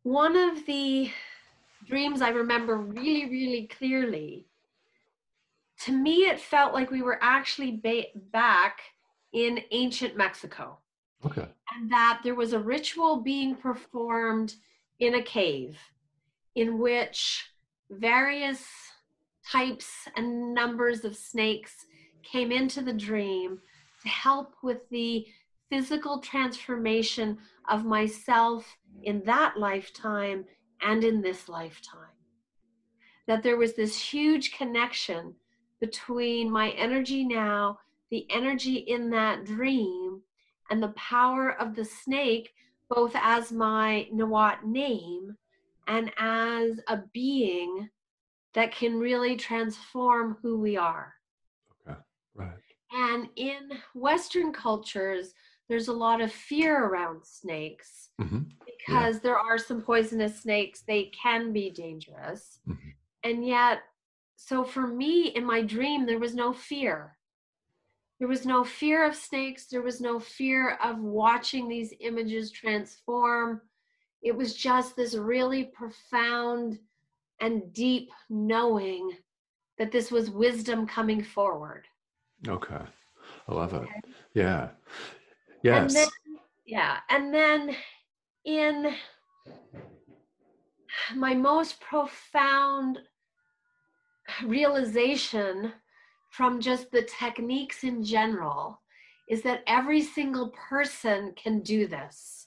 [0.02, 1.10] one of the
[1.84, 4.46] dreams I remember really, really clearly,
[5.80, 8.78] to me, it felt like we were actually ba- back
[9.32, 10.78] in ancient Mexico
[11.24, 11.48] Okay.
[11.74, 14.54] and that there was a ritual being performed
[15.00, 15.76] in a cave
[16.54, 17.44] in which
[17.90, 18.64] various
[19.50, 21.86] types and numbers of snakes
[22.22, 23.60] came into the dream
[24.02, 25.26] to help with the
[25.70, 30.44] physical transformation of myself in that lifetime
[30.82, 32.00] and in this lifetime.
[33.26, 35.34] That there was this huge connection
[35.80, 37.78] between my energy now,
[38.10, 40.22] the energy in that dream,
[40.70, 42.52] and the power of the snake,
[42.88, 45.36] both as my Nahuatl name
[45.86, 47.88] and as a being
[48.54, 51.14] that can really transform who we are.
[51.86, 51.98] Okay,
[52.34, 52.58] Right.
[52.92, 55.34] And in Western cultures,
[55.68, 60.82] there's a lot of fear around snakes hmm because there are some poisonous snakes.
[60.82, 62.60] They can be dangerous.
[62.68, 62.94] Mhm.
[63.24, 63.80] And yet,
[64.36, 67.16] so for me in my dream, there was no fear.
[68.18, 69.66] There was no fear of snakes.
[69.66, 73.60] There was no fear of watching these images transform.
[74.22, 76.78] It was just this really profound
[77.40, 79.10] and deep knowing
[79.78, 81.84] that this was wisdom coming forward.
[82.48, 82.80] Okay.
[83.48, 83.88] I love it.
[84.34, 84.70] Yeah.
[85.64, 85.94] And Yes.
[85.94, 86.08] then,
[86.64, 86.98] yeah.
[87.08, 87.76] And then
[88.44, 88.94] in
[91.14, 92.98] my most profound
[94.44, 95.72] realization
[96.30, 98.80] from just the techniques in general
[99.28, 102.45] is that every single person can do this.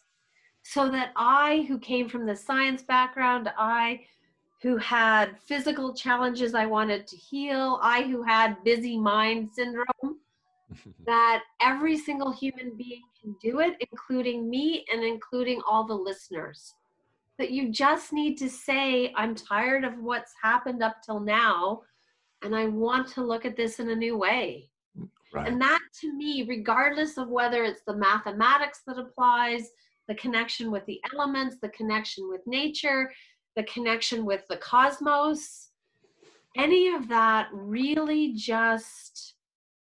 [0.72, 4.02] So that I, who came from the science background, I
[4.62, 10.20] who had physical challenges I wanted to heal, I who had busy mind syndrome,
[11.08, 16.76] that every single human being can do it, including me and including all the listeners.
[17.40, 21.82] That you just need to say, I'm tired of what's happened up till now,
[22.44, 24.70] and I want to look at this in a new way.
[25.34, 25.48] right.
[25.48, 29.72] And that to me, regardless of whether it's the mathematics that applies,
[30.10, 33.10] the connection with the elements, the connection with nature,
[33.56, 35.70] the connection with the cosmos,
[36.58, 39.36] any of that really just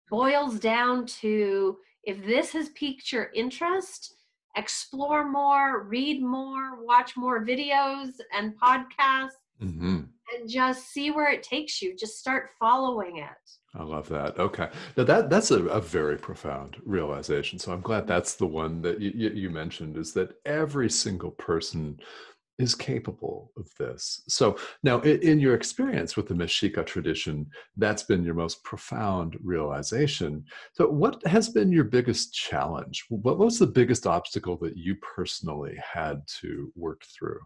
[0.10, 4.16] boils down to if this has piqued your interest,
[4.58, 10.02] explore more, read more, watch more videos and podcasts, hmm
[10.34, 11.96] and just see where it takes you.
[11.96, 13.52] Just start following it.
[13.78, 14.40] I love that.
[14.40, 14.70] Okay.
[14.96, 17.60] Now that that's a, a very profound realization.
[17.60, 22.00] So I'm glad that's the one that you, you, mentioned is that every single person
[22.58, 24.22] is capable of this.
[24.30, 29.38] So now in, in your experience with the Mexica tradition, that's been your most profound
[29.44, 30.46] realization.
[30.74, 33.06] So what has been your biggest challenge?
[33.10, 37.40] What was the biggest obstacle that you personally had to work through?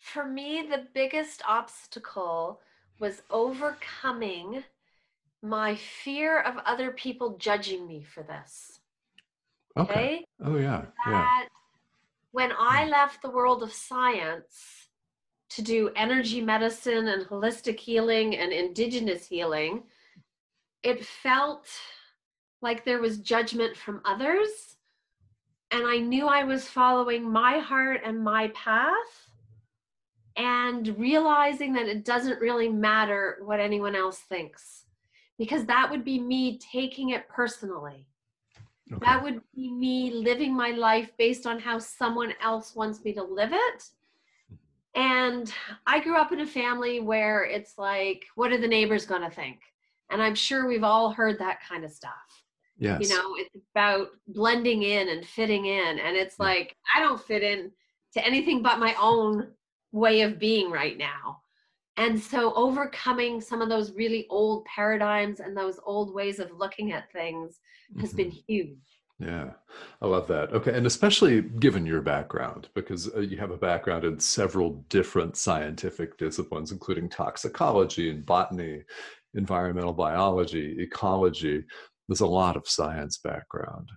[0.00, 2.60] For me, the biggest obstacle
[3.00, 4.62] was overcoming
[5.42, 8.80] my fear of other people judging me for this.
[9.76, 9.92] Okay.
[9.92, 10.24] Okay.
[10.44, 10.84] Oh yeah.
[11.06, 11.12] Yeah.
[11.12, 11.48] That
[12.32, 12.90] when I hmm.
[12.90, 14.88] left the world of science
[15.50, 19.82] to do energy medicine and holistic healing and indigenous healing,
[20.82, 21.66] it felt
[22.62, 24.76] like there was judgment from others.
[25.72, 29.29] And I knew I was following my heart and my path
[30.36, 34.84] and realizing that it doesn't really matter what anyone else thinks
[35.38, 38.06] because that would be me taking it personally.
[38.92, 39.04] Okay.
[39.04, 43.22] That would be me living my life based on how someone else wants me to
[43.22, 43.84] live it.
[44.94, 45.52] And
[45.86, 49.30] I grew up in a family where it's like, what are the neighbors going to
[49.30, 49.60] think?
[50.10, 52.12] And I'm sure we've all heard that kind of stuff.
[52.76, 53.00] Yes.
[53.00, 55.98] You know, it's about blending in and fitting in.
[56.00, 56.46] And it's Yeah.
[56.46, 57.70] like, I don't fit in
[58.14, 59.52] to anything but my own
[59.92, 61.40] way of being right now.
[61.96, 66.92] And so overcoming some of those really old paradigms and those old ways of looking
[66.92, 67.60] at things
[67.98, 68.16] has Mhm.
[68.16, 68.78] been huge.
[69.18, 69.52] Yeah,
[70.00, 70.50] I love that.
[70.54, 75.36] Okay, and especially given your background, because uh, you have a background in several different
[75.36, 78.82] scientific disciplines, including toxicology and botany,
[79.34, 81.62] environmental biology, ecology.
[82.08, 83.90] There's a lot of science background.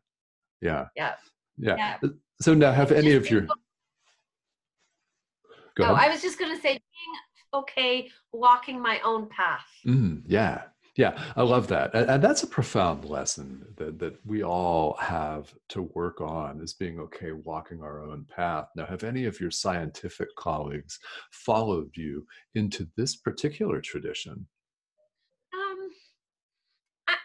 [0.61, 0.87] Yeah.
[0.97, 1.15] Yeah.
[1.57, 1.77] Yeah.
[1.77, 2.09] Yeah.
[2.41, 3.47] So now, have any of your
[5.75, 6.09] go No, ahead?
[6.09, 7.15] I was just going to say being
[7.53, 9.67] okay walking my own path.
[9.85, 10.63] Mm, yeah.
[10.95, 11.95] Yeah, I love that.
[11.95, 16.73] And, and, that's a profound lesson that, that we all have to work on is
[16.73, 18.67] being okay walking our own path.
[18.75, 20.99] Now, have any of your scientific colleagues
[21.31, 24.45] followed you into this particular tradition?
[25.51, 25.89] Um,
[27.07, 27.15] I,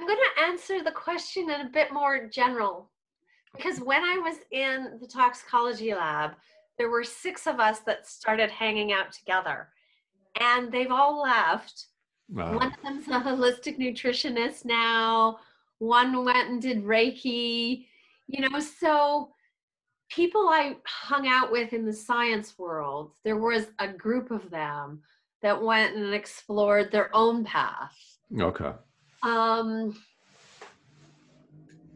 [0.00, 2.90] I'm going to answer the question in a bit more general
[3.54, 6.32] because when I was in the toxicology lab,
[6.78, 9.68] there were six of us that started hanging out together
[10.40, 11.86] and they've all left
[12.28, 12.56] Wow.
[12.56, 15.38] One of them's a holistic nutritionist now.
[15.78, 17.86] One went and did Reiki.
[18.26, 19.30] You know, so
[20.08, 25.02] people I hung out with in the science world, there was a group of them
[25.42, 27.94] that went and explored their own path.
[28.40, 28.72] Okay.
[29.22, 29.94] Um,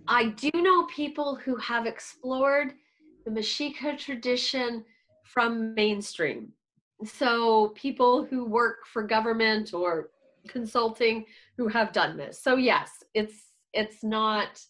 [0.06, 2.74] I do know people who have explored
[3.34, 4.84] the Mexica tradition
[5.24, 6.52] from mainstream.
[7.04, 10.10] So people who work for government or
[10.48, 11.26] consulting
[11.56, 12.42] who have done this.
[12.42, 14.60] So yes, it's it's not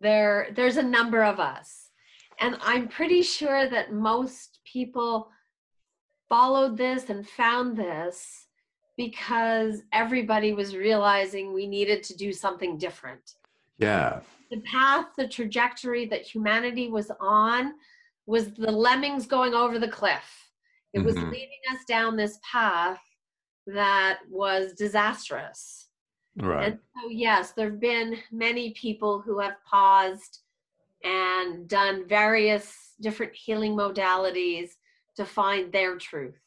[0.00, 1.90] there there's a number of us.
[2.40, 5.30] And I'm pretty sure that most people
[6.28, 8.46] followed this and found this
[8.96, 13.34] because everybody was realizing we needed to do something different.
[13.78, 14.20] Yeah.
[14.50, 17.74] The path, the trajectory that humanity was on
[18.26, 20.50] was the lemmings going over the cliff.
[20.92, 21.06] It mm-hmm.
[21.06, 23.00] was leading us down this path
[23.66, 25.88] that was disastrous.
[26.36, 26.72] Right.
[26.72, 30.40] And so, yes, there have been many people who have paused
[31.04, 34.70] and done various different healing modalities
[35.16, 36.38] to find their truth.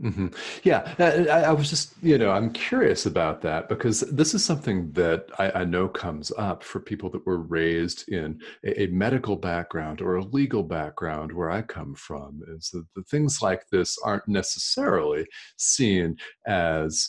[0.00, 0.28] Mm-hmm.
[0.64, 4.90] Yeah, I, I, was just, you know, I'm curious about that because this is something
[4.92, 9.36] that I, I know comes up for people that were raised in a, a, medical
[9.36, 12.40] background or a legal background where I come from.
[12.48, 15.24] Is that the things like this aren't necessarily
[15.56, 16.16] seen
[16.46, 17.08] as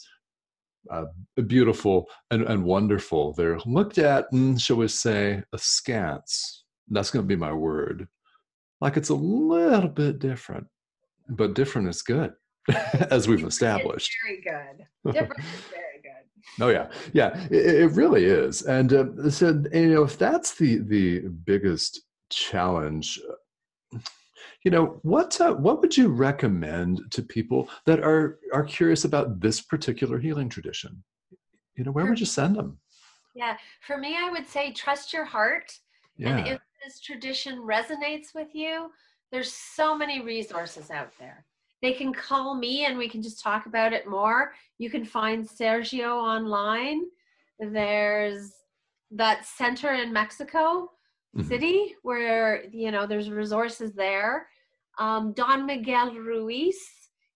[0.91, 1.05] uh,
[1.47, 3.34] beautiful and, and wonderful.
[3.34, 6.63] They're looked at, and shall we say, askance.
[6.89, 8.07] That's going to be my word.
[8.81, 10.67] Like it's a little bit different,
[11.29, 12.34] but different is good.
[13.09, 14.11] as we've established.
[14.26, 14.86] Very good.
[15.14, 16.64] Different is very good.
[16.64, 18.64] Oh yeah, yeah, it, it really is.
[18.64, 23.20] And uh, so you know, if that's the the biggest challenge,
[24.64, 29.39] you know, what uh, what would you recommend to people that are are curious about
[29.39, 31.03] this particular healing tradition?
[31.76, 32.78] You know, where would you send them?
[33.36, 35.72] Yeah, for me, I would say trust your heart.
[36.18, 36.38] Yeah.
[36.38, 38.91] And if this tradition resonates with you,
[39.32, 41.45] there's so many resources out there
[41.84, 44.53] they can call me and we can just talk about it more.
[44.77, 47.01] You can find Sergio online.
[47.59, 48.53] There's
[49.11, 50.91] that center in Mexico
[51.36, 51.45] mm-hmm.
[51.47, 54.47] City where you know there's resources there.
[54.97, 56.77] Um, Don Miguel Ruiz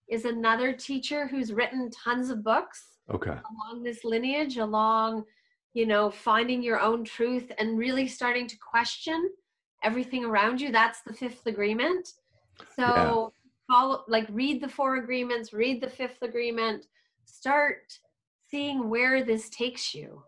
[0.09, 2.81] is another teacher who's written tons of books
[3.13, 3.31] okay.
[3.31, 5.25] along this lineage, along
[5.73, 9.29] you know finding your own truth and really starting to question
[9.83, 10.71] everything around you.
[10.71, 12.13] That's the fifth agreement.
[12.77, 13.33] So
[13.67, 16.85] follow like read the four agreements read the fifth agreement
[17.25, 17.81] start
[18.49, 20.23] seeing where this takes you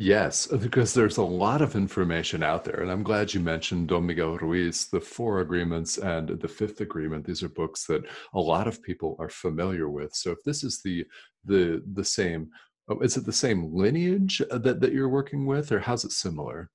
[0.00, 2.82] Yes, because there's a lot of information out there.
[2.82, 7.26] And I'm glad you mentioned Don Miguel Ruiz, the four agreements and the fifth agreement.
[7.26, 10.14] These are books that a lot of people are familiar with.
[10.14, 11.04] So if this is the
[11.44, 12.48] the the same,
[12.88, 16.70] oh, is it the same lineage that, that you're working with, or how's it similar?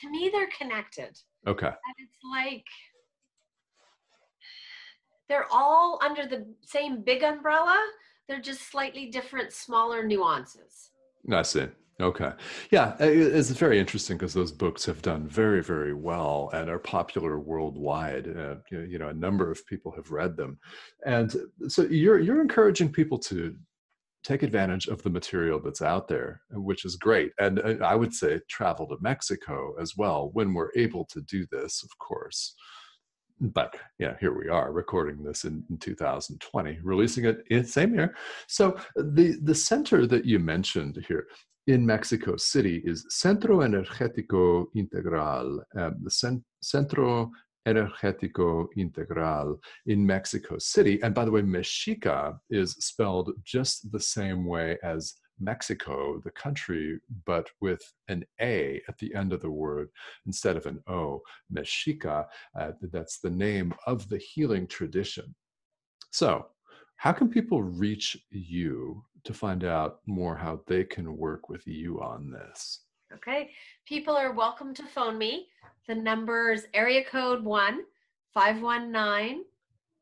[0.00, 1.18] To me, they're connected.
[1.46, 1.66] Okay.
[1.66, 2.64] And it's like
[5.28, 7.78] they're all under the same big umbrella.
[8.28, 10.90] They're just slightly different, smaller nuances.
[11.30, 11.66] I see.
[12.00, 12.32] Okay.
[12.72, 17.38] Yeah, it's very interesting because those books have done very, very well and are popular
[17.38, 18.36] worldwide.
[18.36, 20.58] Uh, you know, a number of people have read them,
[21.06, 21.36] and
[21.68, 23.54] so you're you're encouraging people to
[24.24, 27.30] take advantage of the material that's out there, which is great.
[27.38, 31.46] And uh, I would say travel to Mexico as well when we're able to do
[31.52, 32.56] this, of course
[33.52, 38.14] but yeah, here we are recording this in, in 2020, releasing it in same year.
[38.48, 41.26] So the the center that you mentioned here
[41.66, 47.30] in Mexico City is Centro Energético Integral, um, the Cent- Centro
[47.66, 51.00] Energético Integral in Mexico City.
[51.02, 56.98] And by the way, Mexica is spelled just the same way as Mexico, the country,
[57.26, 59.88] but with an A at the end of the word
[60.26, 61.20] instead of an O.
[61.52, 62.26] Mexica,
[62.58, 65.34] uh, that's the name of the healing tradition.
[66.10, 66.46] So,
[66.96, 72.00] how can people reach you to find out more how they can work with you
[72.00, 72.80] on this?
[73.12, 73.50] Okay,
[73.86, 75.48] people are welcome to phone me.
[75.88, 77.80] The number is area code 1
[78.32, 79.44] 519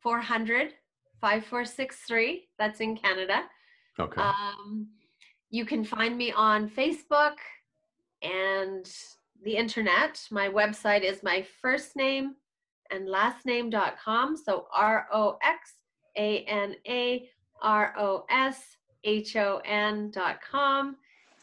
[0.01, 0.75] 400
[1.21, 2.49] 5463.
[2.59, 3.43] That's in Canada.
[3.99, 4.21] Okay.
[4.21, 4.89] Um,
[5.53, 7.35] you can find me on Facebook
[8.23, 8.91] and
[9.45, 10.21] the internet.
[10.31, 12.37] My website is my first name
[12.91, 14.37] and last name.com.
[14.37, 15.75] So R O X
[16.17, 17.29] A N A
[17.61, 18.63] R O S
[19.05, 20.97] H O N.com.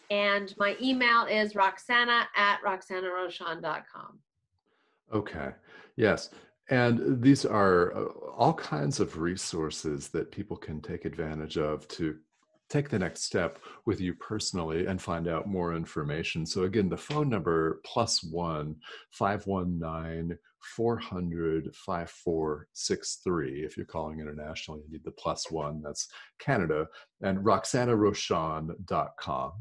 [0.09, 4.17] And my email is roxana at roxanaroshon.com.
[5.13, 5.49] Okay.
[5.97, 6.31] Yes.
[6.71, 8.05] And these are uh,
[8.35, 12.17] all kinds of resources that people can take advantage of to
[12.69, 16.45] take the next step with you personally and find out more information.
[16.45, 18.75] So, again, the phone number plus one
[19.11, 20.37] 519
[20.75, 23.65] 400 5463.
[23.65, 25.81] If you're calling international, you need the plus one.
[25.81, 26.09] That's
[26.39, 26.87] Canada.
[27.21, 29.51] And RoxanaRoshon.com.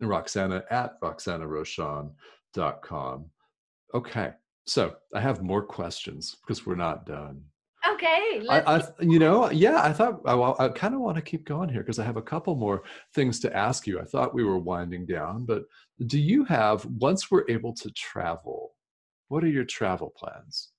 [0.00, 3.24] And Roxana at RoxanaRoshon.com.
[3.94, 4.32] Okay.
[4.66, 7.42] So I have more questions because we're not done.
[7.88, 8.46] Okay.
[8.48, 11.68] I, I, you know, yeah, I thought I, I kind of want to keep going
[11.70, 12.82] here because I have a couple more
[13.14, 13.98] things to ask you.
[13.98, 15.64] I thought we were winding down, but
[16.06, 18.72] do you have, once we're able to travel,
[19.28, 20.72] what are your travel plans?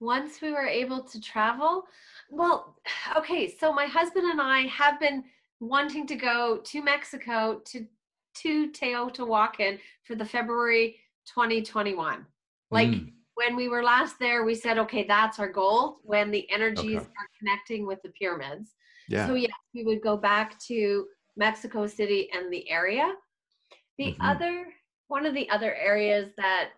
[0.00, 1.84] Once we were able to travel,
[2.30, 2.76] well,
[3.16, 5.24] okay, so my husband and I have been
[5.60, 7.86] wanting to go to Mexico to
[8.34, 10.96] to Teotihuacan for the February
[11.26, 12.24] 2021.
[12.70, 13.12] Like mm.
[13.38, 17.06] When we were last there, we said, okay, that's our goal when the energies okay.
[17.06, 18.74] are connecting with the pyramids.
[19.08, 19.28] Yeah.
[19.28, 23.14] So, yes, we would go back to Mexico City and the area.
[23.96, 24.22] The mm-hmm.
[24.22, 24.66] other,
[25.06, 26.70] one of the other areas that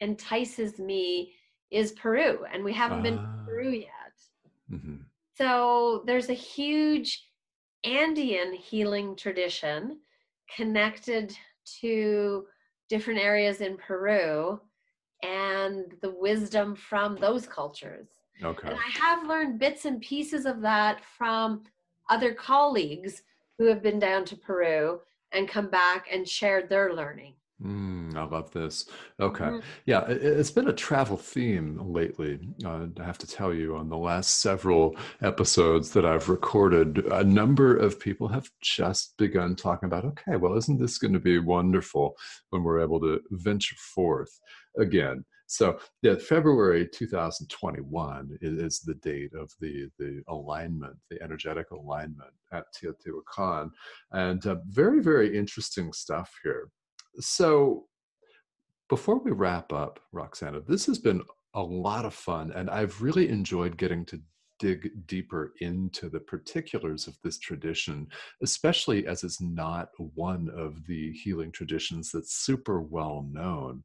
[0.00, 1.34] entices me
[1.70, 3.44] is Peru, and we haven't uh, been to ah.
[3.44, 4.16] Peru yet.
[4.72, 4.96] Mm-hmm.
[5.36, 7.26] So, there's a huge
[7.84, 9.98] Andean healing tradition
[10.56, 11.36] connected
[11.82, 12.46] to
[12.88, 14.60] different areas in Peru
[15.22, 18.08] and the wisdom from those cultures.
[18.42, 18.68] Okay.
[18.68, 21.64] And I have learned bits and pieces of that from
[22.08, 23.22] other colleagues
[23.58, 25.00] who have been down to Peru
[25.32, 27.34] and come back and shared their learning.
[27.62, 28.86] Mm, I love this.
[29.20, 29.44] Okay.
[29.44, 29.58] Mm-hmm.
[29.84, 32.38] Yeah, it, has been a travel theme lately.
[32.64, 37.22] Uh, I have to tell you, on the last several episodes that I've recorded, a
[37.22, 41.38] number of people have just begun talking about, okay, well, isn't this going to be
[41.38, 42.16] wonderful
[42.48, 44.40] when we're able to venture forth
[44.78, 45.24] again?
[45.46, 52.30] So, yeah, February 2021 is, is the date of the, the alignment, the energetic alignment
[52.52, 53.70] at Teotihuacan.
[54.12, 56.70] And uh, very, very interesting stuff here
[57.18, 57.86] so
[58.88, 61.22] before we wrap up, Roxana, this has been
[61.54, 64.20] a lot of fun, and I've really enjoyed getting to
[64.58, 68.06] dig deeper into the particulars of this tradition,
[68.42, 73.82] especially as it's not one of the healing traditions that's super well known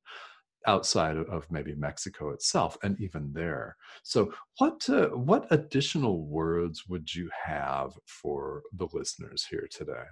[0.68, 3.76] outside of maybe Mexico itself, and even there.
[4.04, 10.04] So, what uh, what additional words would you have for the listeners here today?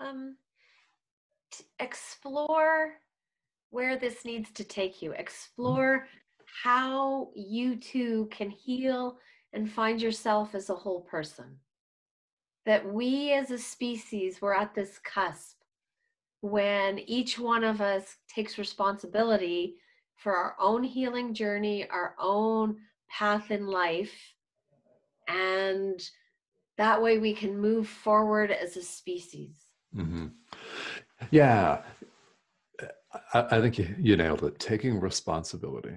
[0.00, 0.36] Um,
[1.78, 2.94] explore
[3.70, 5.12] where this needs to take you.
[5.12, 6.08] Explore
[6.62, 9.18] how you too can heal
[9.52, 11.56] and find yourself as a whole person.
[12.64, 15.56] That we as a species, we're at this cusp
[16.40, 19.76] when each one of us takes responsibility
[20.16, 22.76] for our own healing journey, our own
[23.08, 24.12] path in life.
[25.28, 26.00] And
[26.76, 29.56] that way we can move forward as a species.
[29.94, 30.26] Mm-hmm.
[31.30, 31.82] Yeah,
[33.32, 34.58] I, I think you, you nailed it.
[34.58, 35.96] Taking responsibility.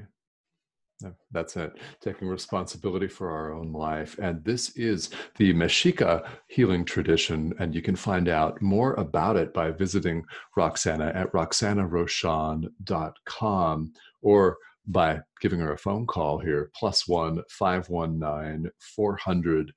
[1.32, 1.80] That's it.
[2.02, 4.20] Taking responsibility for our own life.
[4.20, 7.54] And this is the Mexica healing tradition.
[7.60, 10.26] And you can find out more about it by visiting
[10.58, 14.58] Roxana at roxanaroshon.com or
[14.88, 19.72] by giving her a phone call here, plus one 519 400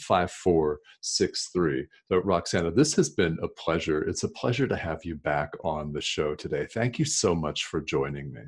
[0.00, 1.86] 5463.
[2.10, 4.02] So, Roxana, this has been a pleasure.
[4.02, 6.66] It's a pleasure to have you back on the show today.
[6.72, 8.42] Thank you so much for joining me.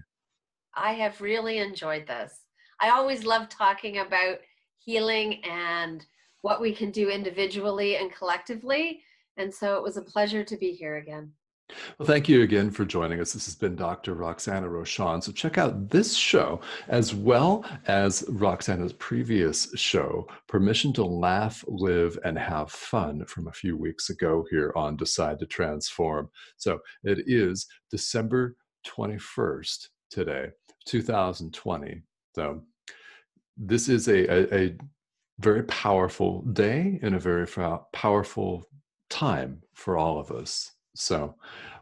[0.75, 2.45] I have really enjoyed this.
[2.81, 4.39] I always love talking about
[4.79, 6.05] healing and
[6.43, 9.03] what we can do individually and collectively.
[9.37, 11.33] And so it was a pleasure to be here again.
[11.99, 13.33] Well, thank you again for joining us.
[13.33, 14.15] This has been Dr.
[14.15, 15.23] Roxana Roshon.
[15.23, 22.19] So check out this show as well as Roxana's previous show, Permission to Laugh, Live,
[22.25, 26.31] and Have Fun, from a few weeks ago here on Decide to Transform.
[26.57, 28.57] So it is December
[28.87, 30.49] 21st today,
[30.87, 32.03] 2020.
[32.35, 32.63] So
[33.57, 34.77] this is a, a, a
[35.41, 37.47] very powerful day and a very
[37.93, 38.65] powerful
[39.11, 40.73] time for all of us.
[40.99, 41.37] So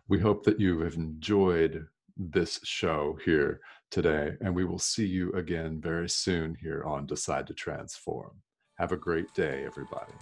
[0.08, 1.86] we hope that you have enjoyed
[2.18, 3.60] this show here
[3.90, 8.42] today, and we will see you again very soon here on Decide to Transform.
[8.76, 10.12] Have a great day, everybody.